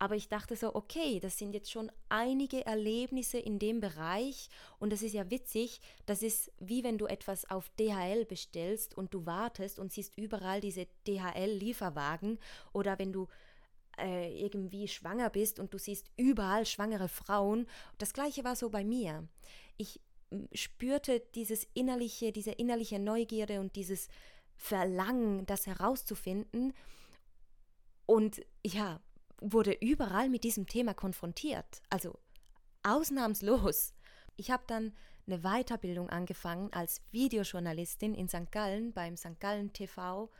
Aber 0.00 0.16
ich 0.16 0.28
dachte 0.28 0.56
so, 0.56 0.74
okay, 0.74 1.20
das 1.20 1.36
sind 1.36 1.52
jetzt 1.52 1.70
schon 1.70 1.92
einige 2.08 2.64
Erlebnisse 2.64 3.38
in 3.38 3.58
dem 3.58 3.80
Bereich 3.80 4.48
und 4.78 4.94
das 4.94 5.02
ist 5.02 5.12
ja 5.12 5.30
witzig. 5.30 5.82
Das 6.06 6.22
ist 6.22 6.50
wie 6.58 6.82
wenn 6.82 6.96
du 6.96 7.04
etwas 7.04 7.48
auf 7.50 7.68
DHL 7.78 8.24
bestellst 8.24 8.96
und 8.96 9.12
du 9.12 9.26
wartest 9.26 9.78
und 9.78 9.92
siehst 9.92 10.16
überall 10.16 10.62
diese 10.62 10.86
DHL-Lieferwagen 11.06 12.38
oder 12.72 12.98
wenn 12.98 13.12
du 13.12 13.28
äh, 13.98 14.42
irgendwie 14.42 14.88
schwanger 14.88 15.28
bist 15.28 15.60
und 15.60 15.74
du 15.74 15.78
siehst 15.78 16.10
überall 16.16 16.64
schwangere 16.64 17.10
Frauen. 17.10 17.66
Das 17.98 18.14
gleiche 18.14 18.42
war 18.42 18.56
so 18.56 18.70
bei 18.70 18.84
mir. 18.84 19.28
Ich 19.76 20.00
spürte 20.54 21.20
dieses 21.34 21.66
innerliche, 21.74 22.32
diese 22.32 22.52
innerliche 22.52 22.98
Neugierde 22.98 23.60
und 23.60 23.76
dieses 23.76 24.08
Verlangen, 24.56 25.44
das 25.44 25.66
herauszufinden. 25.66 26.72
Und 28.06 28.40
ja, 28.64 29.02
wurde 29.40 29.72
überall 29.80 30.28
mit 30.28 30.44
diesem 30.44 30.66
Thema 30.66 30.94
konfrontiert. 30.94 31.82
Also 31.88 32.18
ausnahmslos. 32.82 33.94
Ich 34.36 34.50
habe 34.50 34.62
dann 34.66 34.92
eine 35.26 35.40
Weiterbildung 35.40 36.08
angefangen 36.08 36.72
als 36.72 37.02
Videojournalistin 37.10 38.14
in 38.14 38.28
St. 38.28 38.50
Gallen 38.50 38.92
beim 38.92 39.16
St. 39.16 39.38
Gallen 39.38 39.72
TV 39.72 40.30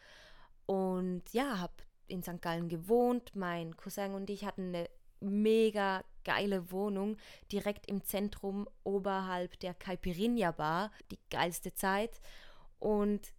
und 0.66 1.22
ja, 1.32 1.58
habe 1.58 1.74
in 2.06 2.22
St. 2.22 2.40
Gallen 2.40 2.68
gewohnt. 2.68 3.34
Mein 3.34 3.76
Cousin 3.76 4.14
und 4.14 4.30
ich 4.30 4.44
hatten 4.44 4.74
eine 4.74 4.88
mega 5.20 6.02
geile 6.24 6.70
Wohnung 6.70 7.16
direkt 7.52 7.88
im 7.88 8.04
Zentrum 8.04 8.68
oberhalb 8.84 9.58
der 9.60 9.74
Caipirinha 9.74 10.52
Bar, 10.52 10.92
die 11.10 11.18
geilste 11.30 11.74
Zeit. 11.74 12.20
Und 12.78 13.32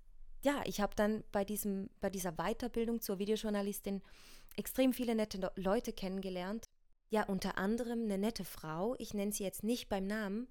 ja, 0.43 0.61
ich 0.65 0.81
habe 0.81 0.95
dann 0.95 1.23
bei 1.31 1.43
diesem 1.43 1.89
bei 1.99 2.09
dieser 2.09 2.33
Weiterbildung 2.33 3.01
zur 3.01 3.19
Videojournalistin 3.19 4.01
extrem 4.55 4.93
viele 4.93 5.15
nette 5.15 5.51
Leute 5.55 5.93
kennengelernt. 5.93 6.65
Ja, 7.09 7.23
unter 7.23 7.57
anderem 7.57 8.03
eine 8.03 8.17
nette 8.17 8.45
Frau, 8.45 8.95
ich 8.97 9.13
nenne 9.13 9.33
sie 9.33 9.43
jetzt 9.43 9.63
nicht 9.63 9.89
beim 9.89 10.07
Namen, 10.07 10.47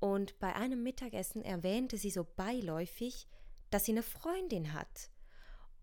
und 0.00 0.38
bei 0.38 0.54
einem 0.54 0.82
Mittagessen 0.82 1.42
erwähnte 1.42 1.98
sie 1.98 2.10
so 2.10 2.24
beiläufig, 2.24 3.28
dass 3.68 3.84
sie 3.84 3.92
eine 3.92 4.02
Freundin 4.02 4.72
hat. 4.72 5.10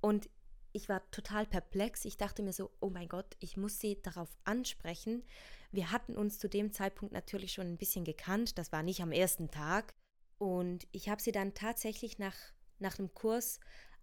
Und 0.02 0.28
ich 0.74 0.90
war 0.90 1.10
total 1.12 1.46
perplex. 1.46 2.04
Ich 2.04 2.18
dachte 2.18 2.42
mir 2.42 2.52
so, 2.52 2.72
oh 2.80 2.90
mein 2.90 3.08
Gott, 3.08 3.38
ich 3.40 3.58
muss 3.58 3.80
sie 3.80 4.02
darauf 4.02 4.36
ansprechen. 4.44 5.24
Wir 5.72 5.92
hatten 5.92 6.16
uns 6.18 6.40
zu 6.40 6.50
dem 6.50 6.72
Zeitpunkt 6.72 7.14
natürlich 7.14 7.54
schon 7.54 7.68
ein 7.68 7.78
bisschen 7.78 8.06
gekannt. 8.06 8.58
Das 8.58 8.72
war 8.72 8.84
nicht 8.84 9.02
am 9.02 9.12
ersten 9.12 9.50
Tag. 9.52 9.94
Und 10.40 10.88
ich 10.92 11.10
habe 11.10 11.22
sie 11.22 11.32
dann 11.32 11.54
tatsächlich 11.54 12.18
nach, 12.18 12.36
nach 12.80 12.98
einem 12.98 13.14
Kurs 13.14 13.60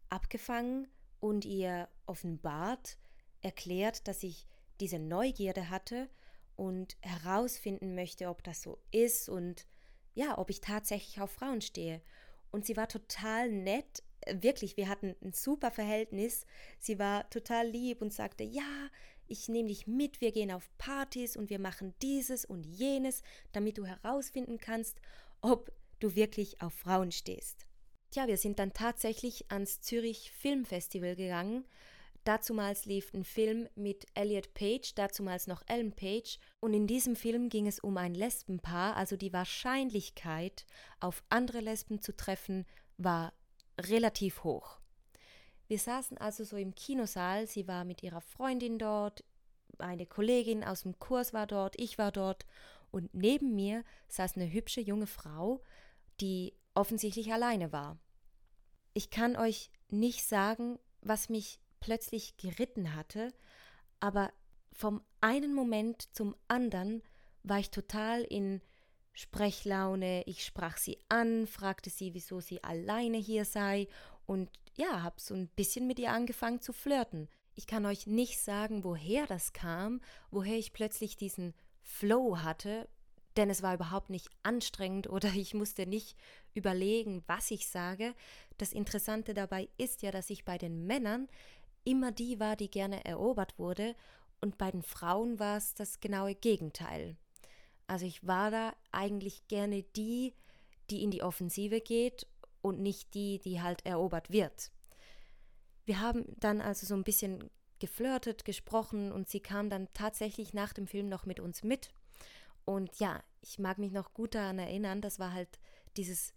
abgefangen 0.09 0.89
und 1.21 1.45
ihr 1.45 1.89
offenbart, 2.07 2.99
erklärt, 3.45 4.09
dass 4.09 4.23
ich 4.23 4.47
diese 4.81 4.99
Neugierde 4.99 5.71
hatte 5.71 6.09
und 6.57 6.97
herausfinden 7.01 7.95
möchte, 7.95 8.29
ob 8.29 8.43
das 8.43 8.63
so 8.63 8.79
ist 8.91 9.29
und 9.29 9.67
ja, 10.15 10.39
ob 10.39 10.51
ich 10.51 10.61
tatsächlich 10.61 11.21
auf 11.21 11.31
Frauen 11.31 11.61
stehe. 11.61 12.01
Und 12.51 12.65
sie 12.65 12.77
war 12.77 12.89
total 12.89 13.51
nett, 13.51 14.03
wirklich, 14.31 14.77
wir 14.77 14.89
hatten 14.89 15.17
ein 15.23 15.33
super 15.33 15.71
Verhältnis. 15.71 16.47
Sie 16.79 16.99
war 16.99 17.29
total 17.31 17.69
lieb 17.69 18.01
und 18.01 18.13
sagte, 18.13 18.45
ja, 18.45 18.89
ich 19.27 19.49
nehme 19.49 19.69
dich 19.69 19.87
mit, 19.87 20.21
wir 20.21 20.33
gehen 20.33 20.53
auf 20.53 20.71
Partys 20.79 21.37
und 21.37 21.51
wir 21.51 21.59
machen 21.59 21.95
dieses 22.03 22.45
und 22.45 22.65
jenes, 22.65 23.23
damit 23.53 23.79
du 23.79 23.87
herausfinden 23.87 24.59
kannst, 24.59 25.01
ob 25.41 25.73
du 26.01 26.15
wirklich 26.15 26.61
auf 26.61 26.75
Frauen 26.75 27.11
stehst. 27.11 27.67
Tja, 28.11 28.29
wir 28.29 28.37
sind 28.37 28.59
dann 28.59 28.73
tatsächlich 28.73 29.51
ans 29.51 29.81
Zürich 29.81 30.31
Filmfestival 30.31 31.17
gegangen 31.17 31.65
Dazumals 32.25 32.87
lief 32.87 33.12
ein 33.12 33.23
Film 33.23 33.69
mit 33.75 34.07
Elliot 34.14 34.54
Page, 34.54 34.95
dazumals 34.95 35.47
noch 35.47 35.62
Ellen 35.66 35.93
Page, 35.93 36.38
und 36.61 36.73
in 36.73 36.87
diesem 36.87 37.16
Film 37.16 37.50
ging 37.50 37.66
es 37.66 37.78
um 37.78 37.99
ein 37.99 38.14
Lesbenpaar, 38.14 38.97
also 38.97 39.16
die 39.16 39.35
Wahrscheinlichkeit, 39.35 40.64
auf 41.00 41.23
andere 41.28 41.61
Lesben 41.61 42.00
zu 42.00 42.16
treffen, 42.16 42.64
war 42.97 43.35
relativ 43.78 44.43
hoch. 44.43 44.78
Wir 45.69 45.78
saßen 45.78 46.16
also 46.16 46.45
so 46.45 46.57
im 46.57 46.75
Kinosaal, 46.75 47.47
sie 47.47 47.69
war 47.69 47.85
mit 47.85 48.02
ihrer 48.02 48.23
Freundin 48.23 48.78
dort, 48.78 49.23
eine 49.78 50.07
Kollegin 50.07 50.64
aus 50.64 50.83
dem 50.83 50.99
Kurs 50.99 51.35
war 51.35 51.47
dort, 51.47 51.78
ich 51.78 51.99
war 51.99 52.12
dort, 52.12 52.47
und 52.90 53.12
neben 53.12 53.54
mir 53.54 53.85
saß 54.09 54.37
eine 54.37 54.50
hübsche 54.50 54.81
junge 54.81 55.07
Frau, 55.07 55.62
die 56.21 56.54
offensichtlich 56.75 57.33
alleine 57.33 57.73
war. 57.73 57.99
Ich 58.95 59.11
kann 59.11 59.37
euch 59.37 59.71
nicht 59.90 60.25
sagen, 60.25 60.78
was 61.02 61.28
mich 61.28 61.59
plötzlich 61.85 62.38
geritten 62.38 62.95
hatte, 62.95 63.35
aber 64.00 64.33
vom 64.73 65.03
einen 65.21 65.53
Moment 65.53 66.09
zum 66.17 66.35
anderen 66.49 67.03
war 67.43 67.59
ich 67.59 67.71
total 67.71 68.23
in 68.23 68.62
Sprechlaune. 69.12 70.23
Ich 70.25 70.47
sprach 70.47 70.79
sie 70.79 70.99
an, 71.11 71.47
fragte 71.47 71.91
sie, 71.91 72.14
wieso 72.14 72.41
sie 72.41 72.64
alleine 72.64 73.19
hier 73.19 73.45
sei 73.45 73.87
und 74.25 74.49
ja, 74.76 75.03
hab 75.03 75.21
so 75.21 75.35
ein 75.35 75.49
bisschen 75.49 75.87
mit 75.87 75.99
ihr 75.99 76.11
angefangen 76.11 76.62
zu 76.62 76.73
flirten. 76.73 77.29
Ich 77.55 77.67
kann 77.67 77.85
euch 77.85 78.07
nicht 78.07 78.41
sagen, 78.41 78.83
woher 78.83 79.26
das 79.26 79.53
kam, 79.53 80.00
woher 80.31 80.57
ich 80.57 80.73
plötzlich 80.73 81.17
diesen 81.17 81.53
Flow 81.83 82.38
hatte, 82.38 82.88
denn 83.37 83.50
es 83.50 83.62
war 83.62 83.75
überhaupt 83.75 84.09
nicht 84.09 84.31
anstrengend 84.43 85.09
oder 85.11 85.29
ich 85.35 85.53
musste 85.53 85.87
nicht 85.87 86.17
überlegen, 86.55 87.23
was 87.26 87.50
ich 87.50 87.69
sage. 87.69 88.14
Das 88.57 88.73
Interessante 88.73 89.35
dabei 89.35 89.69
ist 89.76 90.00
ja, 90.00 90.11
dass 90.11 90.31
ich 90.31 90.47
bei 90.47 90.57
den 90.57 90.87
Männern 90.87 91.29
immer 91.85 92.12
die 92.12 92.41
war, 92.41 92.57
die 92.57 92.71
gerne 92.71 93.05
erobert 93.05 93.59
wurde, 93.59 93.95
und 94.41 94.59
bei 94.59 94.71
den 94.71 94.83
Frauen 94.83 95.38
war 95.38 95.57
es 95.57 95.73
das 95.73 96.00
genaue 96.00 96.35
Gegenteil. 96.35 97.17
Also 97.87 98.05
ich 98.05 98.26
war 98.26 98.50
da 98.50 98.75
eigentlich 98.93 99.49
gerne 99.49 99.83
die, 99.97 100.35
die 100.91 101.03
in 101.03 101.11
die 101.11 101.23
Offensive 101.23 101.81
geht 101.81 102.26
und 102.61 102.81
nicht 102.81 103.14
die, 103.14 103.38
die 103.38 103.62
halt 103.62 103.87
erobert 103.87 104.31
wird. 104.31 104.71
Wir 105.87 106.00
haben 106.00 106.25
dann 106.41 106.61
also 106.61 106.87
so 106.87 106.95
ein 106.95 107.05
bisschen 107.05 107.50
geflirtet, 107.79 108.45
gesprochen 108.45 109.12
und 109.12 109.29
sie 109.29 109.41
kam 109.41 109.69
dann 109.71 109.88
tatsächlich 109.93 110.55
nach 110.55 110.73
dem 110.73 110.87
Film 110.87 111.09
noch 111.09 111.26
mit 111.26 111.41
uns 111.41 111.62
mit. 111.62 111.91
Und 112.64 112.99
ja, 112.99 113.23
ich 113.43 113.59
mag 113.59 113.79
mich 113.79 113.93
noch 113.93 114.14
gut 114.14 114.35
daran 114.35 114.59
erinnern, 114.59 115.00
das 115.00 115.19
war 115.19 115.33
halt 115.33 115.59
dieses 115.97 116.33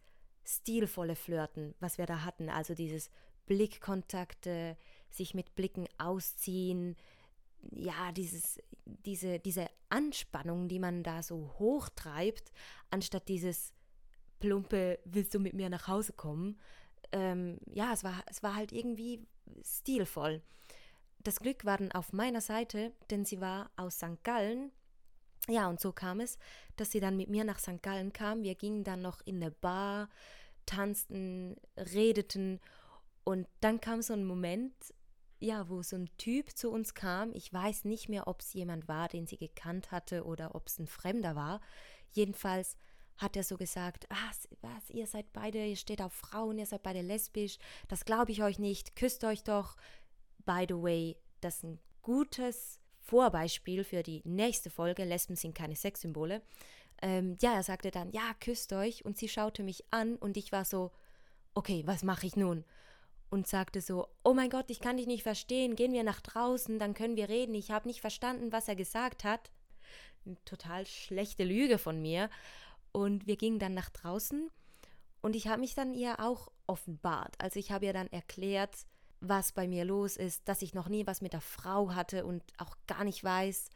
stilvolle 0.45 1.15
Flirten, 1.15 1.75
was 1.79 1.97
wir 1.97 2.05
da 2.05 2.23
hatten, 2.23 2.49
also 2.49 2.73
dieses 2.73 3.09
Blickkontakte, 3.45 4.77
sich 5.09 5.33
mit 5.33 5.55
Blicken 5.55 5.87
ausziehen, 5.97 6.95
ja, 7.71 8.11
dieses, 8.11 8.59
diese, 8.85 9.39
diese 9.39 9.67
Anspannung, 9.89 10.67
die 10.67 10.79
man 10.79 11.03
da 11.03 11.23
so 11.23 11.53
hochtreibt, 11.59 12.51
anstatt 12.91 13.27
dieses 13.27 13.73
plumpe, 14.39 14.99
willst 15.05 15.33
du 15.33 15.39
mit 15.39 15.53
mir 15.53 15.69
nach 15.69 15.87
Hause 15.87 16.13
kommen? 16.13 16.59
Ähm, 17.11 17.59
ja, 17.65 17.93
es 17.93 18.03
war, 18.03 18.23
es 18.27 18.43
war 18.43 18.55
halt 18.55 18.71
irgendwie 18.71 19.25
stilvoll. 19.63 20.41
Das 21.19 21.39
Glück 21.39 21.65
war 21.65 21.77
dann 21.77 21.91
auf 21.91 22.13
meiner 22.13 22.41
Seite, 22.41 22.93
denn 23.09 23.25
sie 23.25 23.41
war 23.41 23.71
aus 23.75 23.97
St. 23.97 24.23
Gallen. 24.23 24.71
Ja, 25.49 25.67
und 25.69 25.79
so 25.79 25.91
kam 25.91 26.19
es, 26.19 26.37
dass 26.75 26.91
sie 26.91 26.99
dann 26.99 27.17
mit 27.17 27.29
mir 27.29 27.43
nach 27.43 27.59
St. 27.59 27.81
Gallen 27.81 28.13
kam. 28.13 28.43
Wir 28.43 28.55
gingen 28.55 28.83
dann 28.83 29.01
noch 29.01 29.21
in 29.25 29.41
eine 29.41 29.51
Bar, 29.51 30.09
tanzten, 30.65 31.55
redeten 31.77 32.59
und 33.23 33.45
dann 33.59 33.81
kam 33.81 34.01
so 34.01 34.13
ein 34.13 34.23
Moment, 34.23 34.73
ja, 35.39 35.69
wo 35.69 35.81
so 35.83 35.95
ein 35.95 36.09
Typ 36.17 36.55
zu 36.55 36.71
uns 36.71 36.93
kam. 36.93 37.31
Ich 37.33 37.51
weiß 37.51 37.85
nicht 37.85 38.09
mehr, 38.09 38.27
ob 38.27 38.41
es 38.41 38.53
jemand 38.53 38.87
war, 38.87 39.07
den 39.07 39.27
sie 39.27 39.37
gekannt 39.37 39.91
hatte 39.91 40.25
oder 40.25 40.55
ob 40.55 40.67
es 40.67 40.79
ein 40.79 40.87
Fremder 40.87 41.35
war. 41.35 41.61
Jedenfalls 42.11 42.77
hat 43.17 43.35
er 43.35 43.43
so 43.43 43.57
gesagt, 43.57 44.07
ah, 44.09 44.31
was, 44.61 44.89
ihr 44.89 45.07
seid 45.07 45.33
beide, 45.33 45.65
ihr 45.65 45.75
steht 45.75 46.01
auf 46.01 46.13
Frauen, 46.13 46.57
ihr 46.59 46.65
seid 46.65 46.83
beide 46.83 47.01
lesbisch, 47.01 47.57
das 47.87 48.05
glaube 48.05 48.31
ich 48.31 48.43
euch 48.43 48.59
nicht, 48.59 48.95
küsst 48.95 49.23
euch 49.23 49.43
doch. 49.43 49.75
By 50.45 50.65
the 50.67 50.75
way, 50.75 51.17
das 51.41 51.57
ist 51.57 51.63
ein 51.63 51.79
gutes 52.01 52.79
Vorbeispiel 52.99 53.83
für 53.83 54.03
die 54.03 54.21
nächste 54.23 54.69
Folge, 54.69 55.03
Lesben 55.03 55.35
sind 55.35 55.55
keine 55.55 55.75
Sexsymbole. 55.75 56.41
Ähm, 57.01 57.37
ja, 57.41 57.53
er 57.53 57.63
sagte 57.63 57.91
dann, 57.91 58.11
ja, 58.11 58.33
küsst 58.39 58.73
euch 58.73 59.05
und 59.05 59.17
sie 59.17 59.29
schaute 59.29 59.63
mich 59.63 59.83
an 59.91 60.15
und 60.15 60.37
ich 60.37 60.51
war 60.51 60.65
so, 60.65 60.91
okay, 61.53 61.83
was 61.85 62.03
mache 62.03 62.27
ich 62.27 62.35
nun? 62.35 62.65
Und 63.29 63.47
sagte 63.47 63.81
so, 63.81 64.07
oh 64.23 64.33
mein 64.33 64.49
Gott, 64.49 64.69
ich 64.69 64.79
kann 64.79 64.97
dich 64.97 65.07
nicht 65.07 65.23
verstehen, 65.23 65.75
gehen 65.75 65.93
wir 65.93 66.03
nach 66.03 66.21
draußen, 66.21 66.79
dann 66.79 66.93
können 66.93 67.15
wir 67.15 67.29
reden, 67.29 67.55
ich 67.55 67.71
habe 67.71 67.87
nicht 67.87 68.01
verstanden, 68.01 68.51
was 68.51 68.67
er 68.67 68.75
gesagt 68.75 69.23
hat. 69.23 69.51
Eine 70.25 70.43
total 70.45 70.85
schlechte 70.85 71.43
Lüge 71.43 71.77
von 71.77 72.01
mir. 72.01 72.29
Und 72.91 73.27
wir 73.27 73.37
gingen 73.37 73.59
dann 73.59 73.73
nach 73.73 73.89
draußen 73.89 74.49
und 75.21 75.35
ich 75.35 75.47
habe 75.47 75.61
mich 75.61 75.75
dann 75.75 75.93
ihr 75.93 76.19
auch 76.19 76.49
offenbart. 76.67 77.35
Also 77.39 77.59
ich 77.59 77.71
habe 77.71 77.85
ihr 77.85 77.93
dann 77.93 78.07
erklärt, 78.07 78.75
was 79.19 79.51
bei 79.51 79.67
mir 79.67 79.85
los 79.85 80.15
ist, 80.15 80.47
dass 80.47 80.61
ich 80.61 80.73
noch 80.73 80.89
nie 80.89 81.07
was 81.07 81.21
mit 81.21 81.33
der 81.33 81.41
Frau 81.41 81.93
hatte 81.93 82.25
und 82.25 82.43
auch 82.57 82.75
gar 82.87 83.03
nicht 83.03 83.23
weiß, 83.23 83.69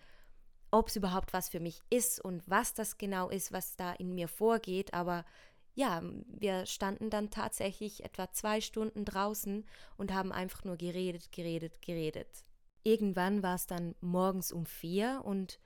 ob 0.72 0.88
es 0.88 0.96
überhaupt 0.96 1.34
was 1.34 1.50
für 1.50 1.60
mich 1.60 1.81
ist 1.89 2.20
und 2.20 2.50
was 2.50 2.74
das 2.74 2.98
genau 2.98 3.29
ist, 3.29 3.51
was 3.51 3.75
da 3.75 3.91
in 3.93 4.15
mir 4.15 4.27
vorgeht, 4.27 4.93
aber 4.93 5.25
ja, 5.74 6.01
wir 6.28 6.66
standen 6.66 7.10
dann 7.10 7.30
tatsächlich 7.30 8.04
etwa 8.04 8.32
zwei 8.32 8.62
Stunden 8.62 9.06
draußen 9.06 9.66
und 9.98 10.13
haben 10.13 10.32
einfach 10.32 10.63
nur 10.63 10.78
geredet, 10.78 11.32
geredet, 11.32 11.82
geredet. 11.82 12.44
irgendwann 12.84 13.44
war 13.44 13.56
es 13.56 13.68
dann 13.68 13.96
morgens 14.01 14.51
um 14.51 14.66
vier 14.66 15.22
und 15.24 15.60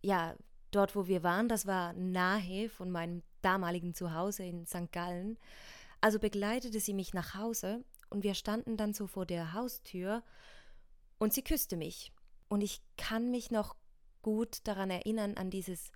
ja, 0.00 0.36
dort, 0.70 0.94
wo 0.94 1.06
wir 1.06 1.22
waren, 1.22 1.48
das 1.48 1.66
war 1.66 1.92
nahe 1.94 2.68
von 2.68 2.90
meinem 2.90 3.22
damaligen 3.42 3.94
Zuhause 3.94 4.44
in 4.44 4.66
St. 4.66 4.92
Gallen. 4.92 5.38
Also 6.00 6.18
begleitete 6.18 6.80
sie 6.80 6.94
mich 6.94 7.14
nach 7.14 7.34
Hause 7.34 7.84
und 8.10 8.22
wir 8.22 8.34
standen 8.34 8.76
dann 8.76 8.92
so 8.92 9.06
vor 9.06 9.26
der 9.26 9.52
Haustür 9.54 10.22
und 11.18 11.32
sie 11.32 11.42
küsste 11.42 11.76
mich. 11.76 12.12
Und 12.48 12.60
ich 12.60 12.80
kann 12.96 13.30
mich 13.30 13.50
noch 13.50 13.74
gut 14.22 14.60
daran 14.64 14.90
erinnern, 14.90 15.34
an 15.34 15.50
dieses 15.50 15.90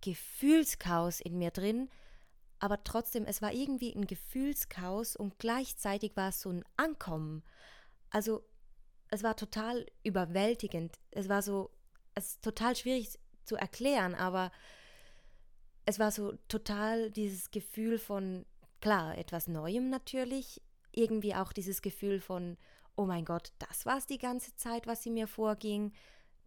Gefühlschaos 0.00 1.20
in 1.20 1.38
mir 1.38 1.50
drin, 1.50 1.88
aber 2.64 2.82
trotzdem, 2.82 3.26
es 3.26 3.42
war 3.42 3.52
irgendwie 3.52 3.94
ein 3.94 4.06
Gefühlschaos 4.06 5.16
und 5.16 5.38
gleichzeitig 5.38 6.16
war 6.16 6.30
es 6.30 6.40
so 6.40 6.48
ein 6.48 6.64
Ankommen. 6.78 7.42
Also 8.08 8.42
es 9.10 9.22
war 9.22 9.36
total 9.36 9.84
überwältigend. 10.02 10.98
Es 11.10 11.28
war 11.28 11.42
so, 11.42 11.68
es 12.14 12.28
ist 12.28 12.42
total 12.42 12.74
schwierig 12.74 13.18
zu 13.44 13.56
erklären, 13.56 14.14
aber 14.14 14.50
es 15.84 15.98
war 15.98 16.10
so 16.10 16.38
total 16.48 17.10
dieses 17.10 17.50
Gefühl 17.50 17.98
von, 17.98 18.46
klar, 18.80 19.18
etwas 19.18 19.46
Neuem 19.46 19.90
natürlich, 19.90 20.62
irgendwie 20.90 21.34
auch 21.34 21.52
dieses 21.52 21.82
Gefühl 21.82 22.18
von, 22.18 22.56
oh 22.96 23.04
mein 23.04 23.26
Gott, 23.26 23.52
das 23.58 23.84
war 23.84 23.98
es 23.98 24.06
die 24.06 24.16
ganze 24.16 24.56
Zeit, 24.56 24.86
was 24.86 25.02
sie 25.02 25.10
mir 25.10 25.26
vorging. 25.26 25.92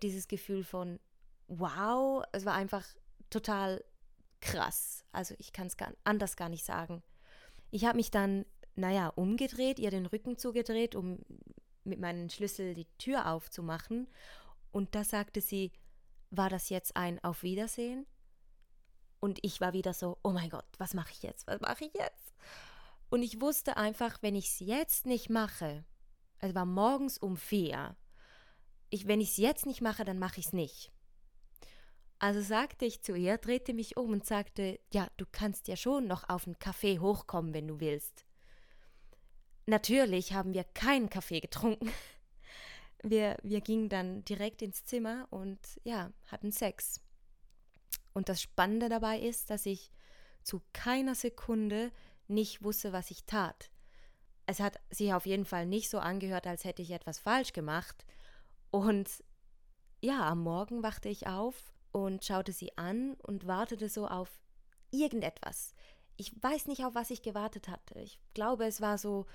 Dieses 0.01 0.27
Gefühl 0.27 0.63
von, 0.63 0.99
wow, 1.47 2.23
es 2.31 2.43
war 2.43 2.55
einfach 2.55 2.87
total 3.29 3.83
krass. 4.41 5.03
Also 5.11 5.35
ich 5.37 5.53
kann 5.53 5.67
es 5.67 5.77
anders 6.03 6.35
gar 6.35 6.49
nicht 6.49 6.65
sagen. 6.65 7.03
Ich 7.71 7.85
habe 7.85 7.97
mich 7.97 8.11
dann, 8.11 8.45
naja, 8.75 9.09
umgedreht, 9.09 9.79
ihr 9.79 9.91
den 9.91 10.05
Rücken 10.05 10.37
zugedreht, 10.37 10.95
um 10.95 11.19
mit 11.83 11.99
meinem 11.99 12.29
Schlüssel 12.29 12.73
die 12.73 12.87
Tür 12.97 13.31
aufzumachen. 13.31 14.07
Und 14.71 14.95
da 14.95 15.03
sagte 15.03 15.41
sie, 15.41 15.71
war 16.29 16.49
das 16.49 16.69
jetzt 16.69 16.95
ein 16.95 17.23
Auf 17.23 17.43
Wiedersehen? 17.43 18.05
Und 19.19 19.39
ich 19.41 19.59
war 19.61 19.73
wieder 19.73 19.93
so, 19.93 20.17
oh 20.23 20.31
mein 20.31 20.49
Gott, 20.49 20.67
was 20.77 20.93
mache 20.93 21.11
ich 21.11 21.23
jetzt? 21.23 21.47
Was 21.47 21.59
mache 21.61 21.85
ich 21.85 21.93
jetzt? 21.93 22.33
Und 23.09 23.23
ich 23.23 23.41
wusste 23.41 23.77
einfach, 23.77 24.21
wenn 24.21 24.35
ich 24.35 24.49
es 24.49 24.59
jetzt 24.59 25.05
nicht 25.05 25.29
mache, 25.29 25.85
es 26.39 26.53
war 26.53 26.65
morgens 26.65 27.17
um 27.17 27.37
vier, 27.37 27.95
ich, 28.89 29.07
wenn 29.07 29.21
ich 29.21 29.31
es 29.31 29.37
jetzt 29.37 29.65
nicht 29.65 29.81
mache, 29.81 30.05
dann 30.05 30.19
mache 30.19 30.39
ich 30.39 30.47
es 30.47 30.53
nicht. 30.53 30.91
Also 32.19 32.41
sagte 32.41 32.85
ich 32.85 33.01
zu 33.03 33.15
ihr, 33.15 33.37
drehte 33.37 33.73
mich 33.73 33.95
um 33.95 34.11
und 34.11 34.25
sagte, 34.25 34.79
ja, 34.91 35.07
du 35.17 35.25
kannst 35.31 35.67
ja 35.67 35.75
schon 35.75 36.07
noch 36.07 36.27
auf 36.29 36.47
einen 36.47 36.57
Kaffee 36.57 36.99
hochkommen, 36.99 37.53
wenn 37.53 37.67
du 37.67 37.79
willst. 37.79 38.25
Natürlich 39.67 40.33
haben 40.33 40.53
wir 40.53 40.63
keinen 40.63 41.09
Kaffee 41.09 41.39
getrunken. 41.39 41.91
Wir, 43.03 43.37
wir 43.43 43.61
gingen 43.61 43.89
dann 43.89 44.25
direkt 44.25 44.63
ins 44.63 44.83
Zimmer 44.83 45.27
und 45.29 45.59
ja, 45.83 46.11
hatten 46.25 46.51
Sex. 46.51 46.99
Und 48.11 48.27
das 48.27 48.41
Spannende 48.41 48.89
dabei 48.89 49.19
ist, 49.19 49.51
dass 49.51 49.67
ich 49.67 49.91
zu 50.41 50.63
keiner 50.73 51.13
Sekunde 51.13 51.91
nicht 52.27 52.63
wusste, 52.63 52.93
was 52.93 53.11
ich 53.11 53.25
tat. 53.25 53.69
Es 54.47 54.59
hat 54.59 54.79
sich 54.89 55.13
auf 55.13 55.27
jeden 55.27 55.45
Fall 55.45 55.67
nicht 55.67 55.91
so 55.91 55.99
angehört, 55.99 56.47
als 56.47 56.63
hätte 56.63 56.81
ich 56.81 56.89
etwas 56.89 57.19
falsch 57.19 57.53
gemacht. 57.53 58.03
Und 58.71 59.07
ja, 60.01 60.27
am 60.27 60.41
Morgen 60.41 60.81
wachte 60.81 61.07
ich 61.07 61.27
auf 61.27 61.76
und 62.05 62.23
schaute 62.23 62.51
sie 62.51 62.77
an 62.77 63.15
und 63.15 63.47
wartete 63.47 63.89
so 63.89 64.07
auf 64.07 64.41
irgendetwas. 64.91 65.73
Ich 66.15 66.31
weiß 66.41 66.67
nicht, 66.67 66.83
auf 66.85 66.95
was 66.95 67.11
ich 67.11 67.21
gewartet 67.21 67.67
hatte. 67.67 67.99
Ich 67.99 68.19
glaube, 68.33 68.65
es 68.65 68.81
war 68.81 68.97
so, 68.97 69.25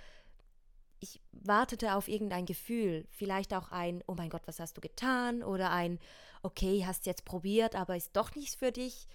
ich 1.00 1.21
wartete 1.33 1.95
auf 1.95 2.09
irgendein 2.09 2.47
Gefühl, 2.47 3.07
vielleicht 3.11 3.54
auch 3.54 3.71
ein, 3.71 4.02
oh 4.07 4.14
mein 4.14 4.31
Gott, 4.31 4.42
was 4.47 4.61
hast 4.61 4.76
du 4.76 4.81
getan? 4.81 5.42
Oder 5.42 5.71
ein, 5.71 5.99
okay, 6.43 6.84
hast 6.86 7.06
jetzt 7.06 7.25
probiert, 7.25 7.75
aber 7.75 7.97
ist 7.97 8.17
doch 8.17 8.34
nichts 8.34 8.54
für 8.54 8.73
dich. 8.73 9.08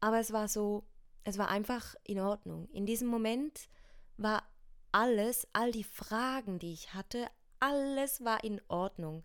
Aber 0.00 0.18
es 0.18 0.32
war 0.32 0.48
so, 0.48 0.84
es 1.24 1.38
war 1.38 1.48
einfach 1.48 1.94
in 2.04 2.20
Ordnung. 2.20 2.68
In 2.70 2.86
diesem 2.86 3.08
Moment 3.08 3.68
war 4.16 4.42
alles, 4.92 5.46
all 5.52 5.72
die 5.72 5.84
Fragen, 5.84 6.58
die 6.58 6.72
ich 6.72 6.94
hatte, 6.94 7.26
alles 7.60 8.24
war 8.24 8.44
in 8.44 8.60
Ordnung. 8.68 9.24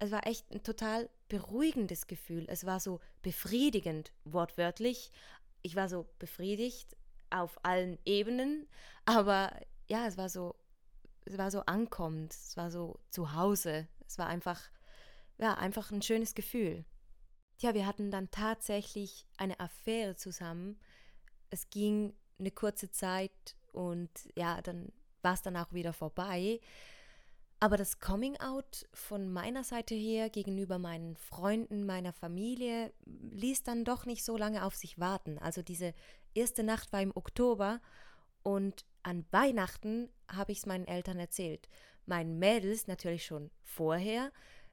Es 0.00 0.10
war 0.10 0.26
echt 0.26 0.50
ein 0.50 0.62
total 0.62 1.10
beruhigendes 1.28 2.06
Gefühl. 2.06 2.46
Es 2.48 2.64
war 2.64 2.80
so 2.80 3.00
befriedigend, 3.22 4.12
wortwörtlich. 4.24 5.12
Ich 5.62 5.76
war 5.76 5.88
so 5.88 6.06
befriedigt 6.18 6.96
auf 7.28 7.64
allen 7.64 7.98
Ebenen, 8.04 8.66
aber 9.04 9.52
ja, 9.88 10.06
es 10.06 10.16
war 10.16 10.28
so, 10.28 10.56
es 11.26 11.36
war 11.36 11.50
so 11.50 11.60
ankommend, 11.60 12.32
es 12.32 12.56
war 12.56 12.70
so 12.70 12.98
zu 13.10 13.34
Hause. 13.34 13.86
Es 14.06 14.18
war 14.18 14.26
einfach, 14.26 14.60
ja, 15.38 15.54
einfach 15.54 15.92
ein 15.92 16.02
schönes 16.02 16.34
Gefühl. 16.34 16.84
Tja, 17.58 17.74
wir 17.74 17.86
hatten 17.86 18.10
dann 18.10 18.30
tatsächlich 18.30 19.26
eine 19.36 19.60
Affäre 19.60 20.16
zusammen. 20.16 20.80
Es 21.50 21.68
ging 21.68 22.14
eine 22.38 22.50
kurze 22.50 22.90
Zeit 22.90 23.54
und 23.72 24.10
ja, 24.34 24.62
dann 24.62 24.90
war 25.20 25.34
es 25.34 25.42
dann 25.42 25.58
auch 25.58 25.72
wieder 25.72 25.92
vorbei. 25.92 26.58
Aber 27.62 27.76
das 27.76 28.00
Coming-out 28.00 28.86
von 28.94 29.30
meiner 29.30 29.64
Seite 29.64 29.94
her 29.94 30.30
gegenüber 30.30 30.78
meinen 30.78 31.14
Freunden, 31.16 31.84
meiner 31.84 32.14
Familie, 32.14 32.90
ließ 33.04 33.64
dann 33.64 33.84
doch 33.84 34.06
nicht 34.06 34.24
so 34.24 34.38
lange 34.38 34.64
auf 34.64 34.74
sich 34.74 34.98
warten. 34.98 35.38
Also 35.38 35.60
diese 35.60 35.92
erste 36.32 36.62
Nacht 36.62 36.90
war 36.90 37.02
im 37.02 37.14
Oktober 37.14 37.82
und 38.42 38.86
an 39.02 39.26
Weihnachten 39.30 40.08
habe 40.26 40.52
ich 40.52 40.58
es 40.58 40.66
meinen 40.66 40.86
Eltern 40.86 41.18
erzählt. 41.18 41.68
Meinen 42.06 42.38
Mädels 42.38 42.86
natürlich 42.86 43.26
schon 43.26 43.50
vorher. 43.62 44.32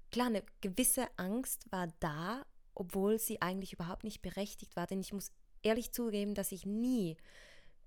Klar, 0.10 0.28
eine 0.28 0.44
gewisse 0.62 1.08
Angst 1.18 1.70
war 1.72 1.88
da, 2.00 2.46
obwohl 2.74 3.20
sie 3.20 3.42
eigentlich 3.42 3.74
überhaupt 3.74 4.06
nicht 4.06 4.22
berechtigt 4.22 4.78
war. 4.78 4.88
Denn 4.88 5.02
ich 5.02 5.12
muss 5.12 5.34
ehrlich 5.62 5.92
zugeben, 5.92 6.36
dass 6.36 6.54
ich 6.54 6.66
nie 6.66 7.18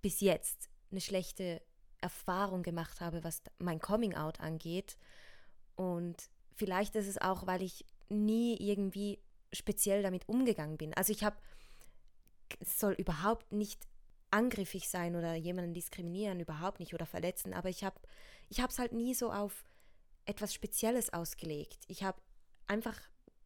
bis 0.02 0.20
jetzt 0.20 0.68
eine 0.90 1.00
schlechte 1.00 1.62
Erfahrung 2.00 2.62
gemacht 2.62 3.00
habe, 3.00 3.24
was 3.24 3.42
mein 3.58 3.80
Coming 3.80 4.14
Out 4.14 4.40
angeht. 4.40 4.96
Und 5.76 6.16
vielleicht 6.56 6.94
ist 6.96 7.08
es 7.08 7.18
auch, 7.18 7.46
weil 7.46 7.62
ich 7.62 7.84
nie 8.08 8.56
irgendwie 8.56 9.18
speziell 9.52 10.02
damit 10.02 10.28
umgegangen 10.28 10.76
bin. 10.76 10.94
Also 10.94 11.12
ich 11.12 11.24
habe, 11.24 11.36
es 12.60 12.78
soll 12.78 12.92
überhaupt 12.92 13.52
nicht 13.52 13.86
angriffig 14.30 14.88
sein 14.88 15.16
oder 15.16 15.34
jemanden 15.34 15.74
diskriminieren, 15.74 16.40
überhaupt 16.40 16.78
nicht 16.78 16.94
oder 16.94 17.06
verletzen, 17.06 17.52
aber 17.52 17.68
ich 17.68 17.82
habe 17.82 17.98
ich 18.50 18.60
habe 18.60 18.70
es 18.70 18.78
halt 18.78 18.92
nie 18.92 19.14
so 19.14 19.32
auf 19.32 19.64
etwas 20.26 20.52
Spezielles 20.52 21.12
ausgelegt. 21.12 21.78
Ich 21.86 22.02
habe 22.02 22.20
einfach, 22.66 23.00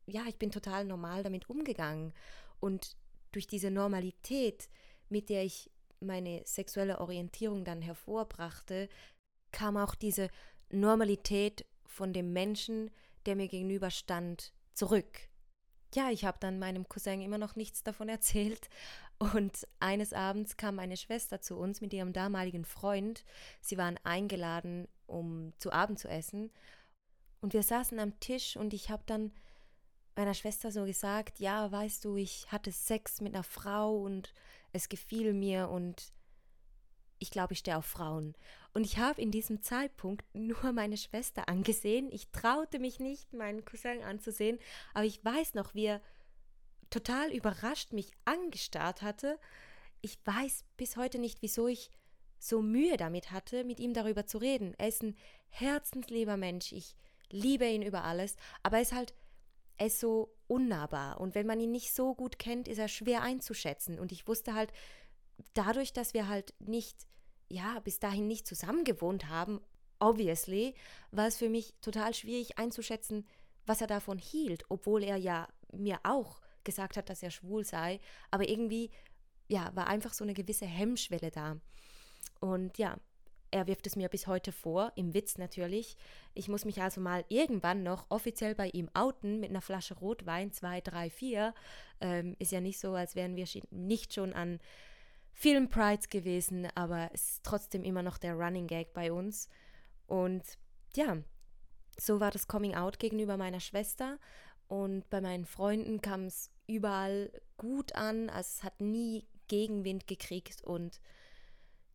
ja, 0.06 0.24
ich 0.26 0.36
bin 0.36 0.50
total 0.50 0.84
normal 0.84 1.22
damit 1.22 1.48
umgegangen 1.48 2.12
und 2.58 2.96
durch 3.32 3.46
diese 3.46 3.70
Normalität, 3.70 4.68
mit 5.08 5.28
der 5.28 5.44
ich 5.44 5.70
meine 6.00 6.42
sexuelle 6.44 7.00
Orientierung 7.00 7.64
dann 7.64 7.82
hervorbrachte, 7.82 8.88
kam 9.52 9.76
auch 9.76 9.94
diese 9.94 10.28
Normalität 10.70 11.66
von 11.86 12.12
dem 12.12 12.32
Menschen, 12.32 12.90
der 13.26 13.36
mir 13.36 13.48
gegenüberstand, 13.48 14.52
zurück. 14.72 15.28
Ja, 15.94 16.10
ich 16.10 16.24
habe 16.24 16.38
dann 16.40 16.58
meinem 16.58 16.88
Cousin 16.88 17.20
immer 17.20 17.38
noch 17.38 17.54
nichts 17.54 17.84
davon 17.84 18.08
erzählt 18.08 18.68
und 19.18 19.66
eines 19.78 20.12
Abends 20.12 20.56
kam 20.56 20.74
meine 20.74 20.96
Schwester 20.96 21.40
zu 21.40 21.56
uns 21.56 21.80
mit 21.80 21.92
ihrem 21.92 22.12
damaligen 22.12 22.64
Freund. 22.64 23.24
Sie 23.60 23.78
waren 23.78 23.98
eingeladen, 24.02 24.88
um 25.06 25.52
zu 25.58 25.72
Abend 25.72 26.00
zu 26.00 26.08
essen 26.08 26.50
und 27.44 27.52
wir 27.52 27.62
saßen 27.62 27.98
am 27.98 28.18
Tisch 28.20 28.56
und 28.56 28.72
ich 28.72 28.88
habe 28.88 29.02
dann 29.06 29.30
meiner 30.16 30.32
Schwester 30.32 30.72
so 30.72 30.86
gesagt, 30.86 31.40
ja, 31.40 31.70
weißt 31.70 32.04
du, 32.04 32.16
ich 32.16 32.50
hatte 32.50 32.72
Sex 32.72 33.20
mit 33.20 33.34
einer 33.34 33.44
Frau 33.44 33.98
und 33.98 34.32
es 34.74 34.88
gefiel 34.90 35.32
mir 35.32 35.70
und 35.70 36.12
ich 37.18 37.30
glaube, 37.30 37.54
ich 37.54 37.60
stehe 37.60 37.78
auf 37.78 37.86
Frauen. 37.86 38.34
Und 38.74 38.84
ich 38.84 38.98
habe 38.98 39.22
in 39.22 39.30
diesem 39.30 39.62
Zeitpunkt 39.62 40.24
nur 40.34 40.72
meine 40.72 40.96
Schwester 40.96 41.48
angesehen. 41.48 42.10
Ich 42.12 42.28
traute 42.32 42.78
mich 42.78 42.98
nicht, 42.98 43.32
meinen 43.32 43.64
Cousin 43.64 44.02
anzusehen, 44.02 44.58
aber 44.92 45.04
ich 45.04 45.24
weiß 45.24 45.54
noch, 45.54 45.74
wie 45.74 45.86
er 45.86 46.02
total 46.90 47.32
überrascht 47.32 47.92
mich 47.92 48.10
angestarrt 48.24 49.00
hatte. 49.00 49.38
Ich 50.00 50.18
weiß 50.24 50.64
bis 50.76 50.96
heute 50.96 51.18
nicht, 51.18 51.40
wieso 51.40 51.68
ich 51.68 51.90
so 52.38 52.60
Mühe 52.60 52.96
damit 52.96 53.30
hatte, 53.30 53.64
mit 53.64 53.80
ihm 53.80 53.94
darüber 53.94 54.26
zu 54.26 54.38
reden. 54.38 54.74
Er 54.76 54.88
ist 54.88 55.02
ein 55.02 55.16
herzenslieber 55.48 56.36
Mensch. 56.36 56.72
Ich 56.72 56.96
liebe 57.30 57.66
ihn 57.66 57.82
über 57.82 58.04
alles, 58.04 58.36
aber 58.62 58.76
er 58.76 58.82
ist 58.82 58.92
halt 58.92 59.14
er 59.76 59.86
ist 59.86 60.00
so 60.00 60.33
unnahbar. 60.46 61.20
Und 61.20 61.34
wenn 61.34 61.46
man 61.46 61.60
ihn 61.60 61.70
nicht 61.70 61.94
so 61.94 62.14
gut 62.14 62.38
kennt, 62.38 62.68
ist 62.68 62.78
er 62.78 62.88
schwer 62.88 63.22
einzuschätzen. 63.22 63.98
Und 63.98 64.12
ich 64.12 64.26
wusste 64.28 64.54
halt 64.54 64.72
dadurch, 65.54 65.92
dass 65.92 66.14
wir 66.14 66.28
halt 66.28 66.54
nicht 66.58 67.06
ja, 67.48 67.78
bis 67.80 67.98
dahin 67.98 68.26
nicht 68.26 68.46
zusammen 68.46 68.84
gewohnt 68.84 69.28
haben, 69.28 69.60
obviously, 70.00 70.74
war 71.10 71.26
es 71.26 71.36
für 71.36 71.48
mich 71.48 71.74
total 71.80 72.14
schwierig 72.14 72.58
einzuschätzen, 72.58 73.26
was 73.66 73.80
er 73.80 73.86
davon 73.86 74.18
hielt, 74.18 74.64
obwohl 74.68 75.02
er 75.02 75.16
ja 75.16 75.48
mir 75.72 76.00
auch 76.02 76.40
gesagt 76.64 76.96
hat, 76.96 77.08
dass 77.08 77.22
er 77.22 77.30
schwul 77.30 77.64
sei, 77.64 78.00
aber 78.30 78.48
irgendwie 78.48 78.90
ja, 79.48 79.70
war 79.74 79.86
einfach 79.86 80.14
so 80.14 80.24
eine 80.24 80.34
gewisse 80.34 80.66
Hemmschwelle 80.66 81.30
da. 81.30 81.58
Und 82.40 82.78
ja, 82.78 82.96
er 83.54 83.68
wirft 83.68 83.86
es 83.86 83.94
mir 83.94 84.08
bis 84.08 84.26
heute 84.26 84.50
vor, 84.50 84.90
im 84.96 85.14
Witz 85.14 85.38
natürlich. 85.38 85.96
Ich 86.34 86.48
muss 86.48 86.64
mich 86.64 86.82
also 86.82 87.00
mal 87.00 87.24
irgendwann 87.28 87.84
noch 87.84 88.10
offiziell 88.10 88.56
bei 88.56 88.68
ihm 88.70 88.90
outen 88.94 89.38
mit 89.38 89.50
einer 89.50 89.60
Flasche 89.60 89.94
Rotwein, 89.94 90.50
2, 90.50 90.80
3, 90.80 91.08
4. 91.08 91.54
Ähm, 92.00 92.34
ist 92.40 92.50
ja 92.50 92.60
nicht 92.60 92.80
so, 92.80 92.94
als 92.94 93.14
wären 93.14 93.36
wir 93.36 93.46
nicht 93.70 94.12
schon 94.12 94.32
an 94.32 94.58
vielen 95.32 95.68
Prides 95.68 96.08
gewesen, 96.08 96.66
aber 96.74 97.10
es 97.14 97.34
ist 97.34 97.44
trotzdem 97.44 97.84
immer 97.84 98.02
noch 98.02 98.18
der 98.18 98.34
Running 98.34 98.66
Gag 98.66 98.92
bei 98.92 99.12
uns. 99.12 99.48
Und 100.08 100.42
ja, 100.96 101.18
so 101.96 102.18
war 102.18 102.32
das 102.32 102.48
Coming 102.48 102.74
Out 102.74 102.98
gegenüber 102.98 103.36
meiner 103.36 103.60
Schwester. 103.60 104.18
Und 104.66 105.08
bei 105.10 105.20
meinen 105.20 105.44
Freunden 105.44 106.00
kam 106.00 106.24
es 106.24 106.50
überall 106.66 107.30
gut 107.56 107.94
an. 107.94 108.30
Also 108.30 108.48
es 108.56 108.64
hat 108.64 108.80
nie 108.80 109.28
Gegenwind 109.46 110.08
gekriegt. 110.08 110.64
Und 110.64 111.00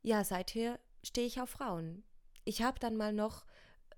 ja, 0.01 0.23
seither 0.23 0.79
stehe 1.03 1.27
ich 1.27 1.41
auf 1.41 1.49
Frauen. 1.49 2.03
Ich 2.45 2.61
habe 2.61 2.79
dann 2.79 2.95
mal 2.95 3.13
noch 3.13 3.45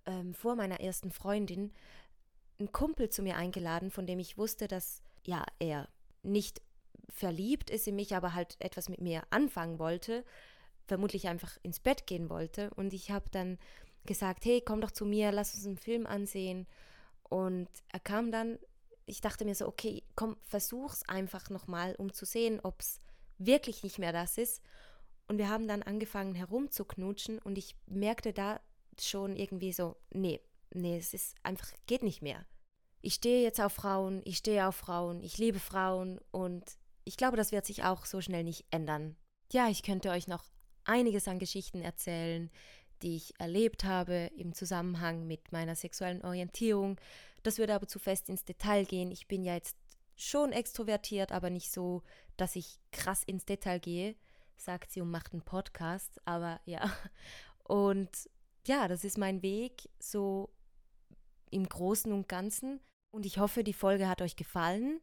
ähm, 0.05 0.33
vor 0.33 0.55
meiner 0.55 0.79
ersten 0.79 1.11
Freundin 1.11 1.71
einen 2.59 2.71
Kumpel 2.71 3.09
zu 3.09 3.23
mir 3.23 3.35
eingeladen, 3.35 3.91
von 3.91 4.05
dem 4.05 4.19
ich 4.19 4.37
wusste, 4.37 4.67
dass 4.67 5.01
ja 5.25 5.45
er 5.59 5.87
nicht 6.23 6.61
verliebt 7.09 7.69
ist 7.69 7.87
in 7.87 7.95
mich, 7.95 8.15
aber 8.15 8.33
halt 8.33 8.55
etwas 8.59 8.89
mit 8.89 9.01
mir 9.01 9.23
anfangen 9.29 9.79
wollte, 9.79 10.23
vermutlich 10.85 11.27
einfach 11.27 11.57
ins 11.63 11.79
Bett 11.79 12.07
gehen 12.07 12.29
wollte. 12.29 12.69
Und 12.75 12.93
ich 12.93 13.11
habe 13.11 13.29
dann 13.31 13.57
gesagt, 14.05 14.45
hey, 14.45 14.61
komm 14.61 14.81
doch 14.81 14.91
zu 14.91 15.05
mir, 15.05 15.31
lass 15.31 15.53
uns 15.55 15.65
einen 15.65 15.77
Film 15.77 16.05
ansehen. 16.05 16.67
Und 17.23 17.69
er 17.89 17.99
kam 17.99 18.31
dann, 18.31 18.59
ich 19.05 19.21
dachte 19.21 19.45
mir 19.45 19.55
so, 19.55 19.67
okay, 19.67 20.03
komm, 20.15 20.37
versuch's 20.43 21.07
einfach 21.07 21.49
nochmal, 21.49 21.95
um 21.95 22.13
zu 22.13 22.25
sehen, 22.25 22.59
ob 22.61 22.81
es 22.81 22.99
wirklich 23.37 23.83
nicht 23.83 23.99
mehr 23.99 24.13
das 24.13 24.37
ist. 24.37 24.61
Und 25.27 25.37
wir 25.37 25.49
haben 25.49 25.67
dann 25.67 25.83
angefangen 25.83 26.35
herumzuknutschen 26.35 27.39
und 27.39 27.57
ich 27.57 27.75
merkte 27.85 28.33
da 28.33 28.59
schon 28.99 29.35
irgendwie 29.35 29.73
so, 29.73 29.95
nee, 30.11 30.41
nee, 30.73 30.97
es 30.97 31.13
ist 31.13 31.35
einfach, 31.43 31.71
geht 31.85 32.03
nicht 32.03 32.21
mehr. 32.21 32.45
Ich 33.01 33.15
stehe 33.15 33.41
jetzt 33.41 33.59
auf 33.59 33.73
Frauen, 33.73 34.21
ich 34.25 34.37
stehe 34.37 34.67
auf 34.67 34.75
Frauen, 34.75 35.23
ich 35.23 35.37
liebe 35.37 35.59
Frauen 35.59 36.19
und 36.31 36.63
ich 37.03 37.17
glaube, 37.17 37.37
das 37.37 37.51
wird 37.51 37.65
sich 37.65 37.83
auch 37.83 38.05
so 38.05 38.21
schnell 38.21 38.43
nicht 38.43 38.65
ändern. 38.69 39.15
Ja, 39.51 39.69
ich 39.69 39.83
könnte 39.83 40.11
euch 40.11 40.27
noch 40.27 40.43
einiges 40.83 41.27
an 41.27 41.39
Geschichten 41.39 41.81
erzählen, 41.81 42.51
die 43.01 43.15
ich 43.15 43.39
erlebt 43.39 43.83
habe 43.83 44.29
im 44.35 44.53
Zusammenhang 44.53 45.25
mit 45.25 45.51
meiner 45.51 45.75
sexuellen 45.75 46.23
Orientierung. 46.23 46.99
Das 47.43 47.57
würde 47.57 47.73
aber 47.73 47.87
zu 47.87 47.97
fest 47.97 48.29
ins 48.29 48.45
Detail 48.45 48.85
gehen. 48.85 49.11
Ich 49.11 49.27
bin 49.27 49.43
ja 49.43 49.55
jetzt 49.55 49.75
schon 50.15 50.51
extrovertiert, 50.51 51.31
aber 51.31 51.49
nicht 51.49 51.71
so, 51.71 52.03
dass 52.37 52.55
ich 52.55 52.79
krass 52.91 53.23
ins 53.23 53.45
Detail 53.45 53.79
gehe 53.79 54.15
sagt 54.63 54.91
sie 54.91 55.01
und 55.01 55.11
macht 55.11 55.33
einen 55.33 55.41
Podcast. 55.41 56.19
Aber 56.25 56.59
ja, 56.65 56.91
und 57.63 58.09
ja, 58.67 58.87
das 58.87 59.03
ist 59.03 59.17
mein 59.17 59.41
Weg 59.41 59.89
so 59.99 60.49
im 61.49 61.67
Großen 61.67 62.11
und 62.11 62.27
Ganzen. 62.27 62.79
Und 63.11 63.25
ich 63.25 63.39
hoffe, 63.39 63.63
die 63.63 63.73
Folge 63.73 64.07
hat 64.07 64.21
euch 64.21 64.35
gefallen. 64.35 65.01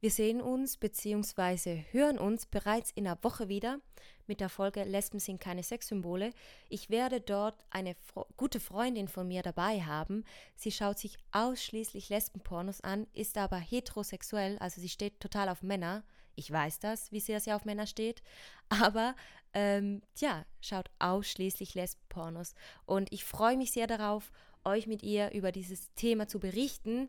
Wir 0.00 0.10
sehen 0.10 0.42
uns 0.42 0.76
bzw. 0.76 1.84
hören 1.90 2.18
uns 2.18 2.46
bereits 2.46 2.90
in 2.90 3.06
einer 3.06 3.22
Woche 3.22 3.48
wieder 3.48 3.80
mit 4.26 4.40
der 4.40 4.48
Folge 4.48 4.84
Lesben 4.84 5.20
sind 5.20 5.40
keine 5.40 5.62
Sexsymbole. 5.62 6.32
Ich 6.68 6.90
werde 6.90 7.20
dort 7.20 7.64
eine 7.70 7.94
Fro 7.94 8.26
gute 8.36 8.60
Freundin 8.60 9.08
von 9.08 9.28
mir 9.28 9.42
dabei 9.42 9.82
haben. 9.82 10.24
Sie 10.56 10.72
schaut 10.72 10.98
sich 10.98 11.16
ausschließlich 11.32 12.08
Lesbenpornos 12.08 12.80
an, 12.80 13.06
ist 13.12 13.38
aber 13.38 13.56
heterosexuell, 13.56 14.58
also 14.58 14.80
sie 14.80 14.88
steht 14.88 15.20
total 15.20 15.48
auf 15.48 15.62
Männer. 15.62 16.04
Ich 16.36 16.50
weiß 16.50 16.78
das, 16.78 17.10
wie 17.10 17.20
sehr 17.20 17.40
sie 17.40 17.52
auf 17.52 17.64
Männer 17.64 17.86
steht, 17.86 18.22
aber 18.68 19.14
ähm, 19.52 20.02
ja, 20.18 20.44
schaut 20.60 20.90
ausschließlich 20.98 21.74
Lesbenpornos. 21.74 22.54
Und 22.84 23.12
ich 23.12 23.24
freue 23.24 23.56
mich 23.56 23.72
sehr 23.72 23.86
darauf, 23.86 24.30
euch 24.64 24.86
mit 24.86 25.02
ihr 25.02 25.32
über 25.32 25.50
dieses 25.50 25.92
Thema 25.94 26.28
zu 26.28 26.38
berichten 26.38 27.08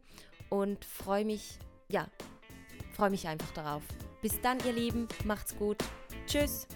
und 0.49 0.85
freue 0.85 1.25
mich, 1.25 1.59
ja, 1.89 2.07
freue 2.93 3.09
mich 3.09 3.27
einfach 3.27 3.51
darauf. 3.51 3.83
Bis 4.21 4.39
dann, 4.41 4.59
ihr 4.65 4.73
Lieben, 4.73 5.07
macht's 5.25 5.55
gut. 5.57 5.77
Tschüss. 6.25 6.67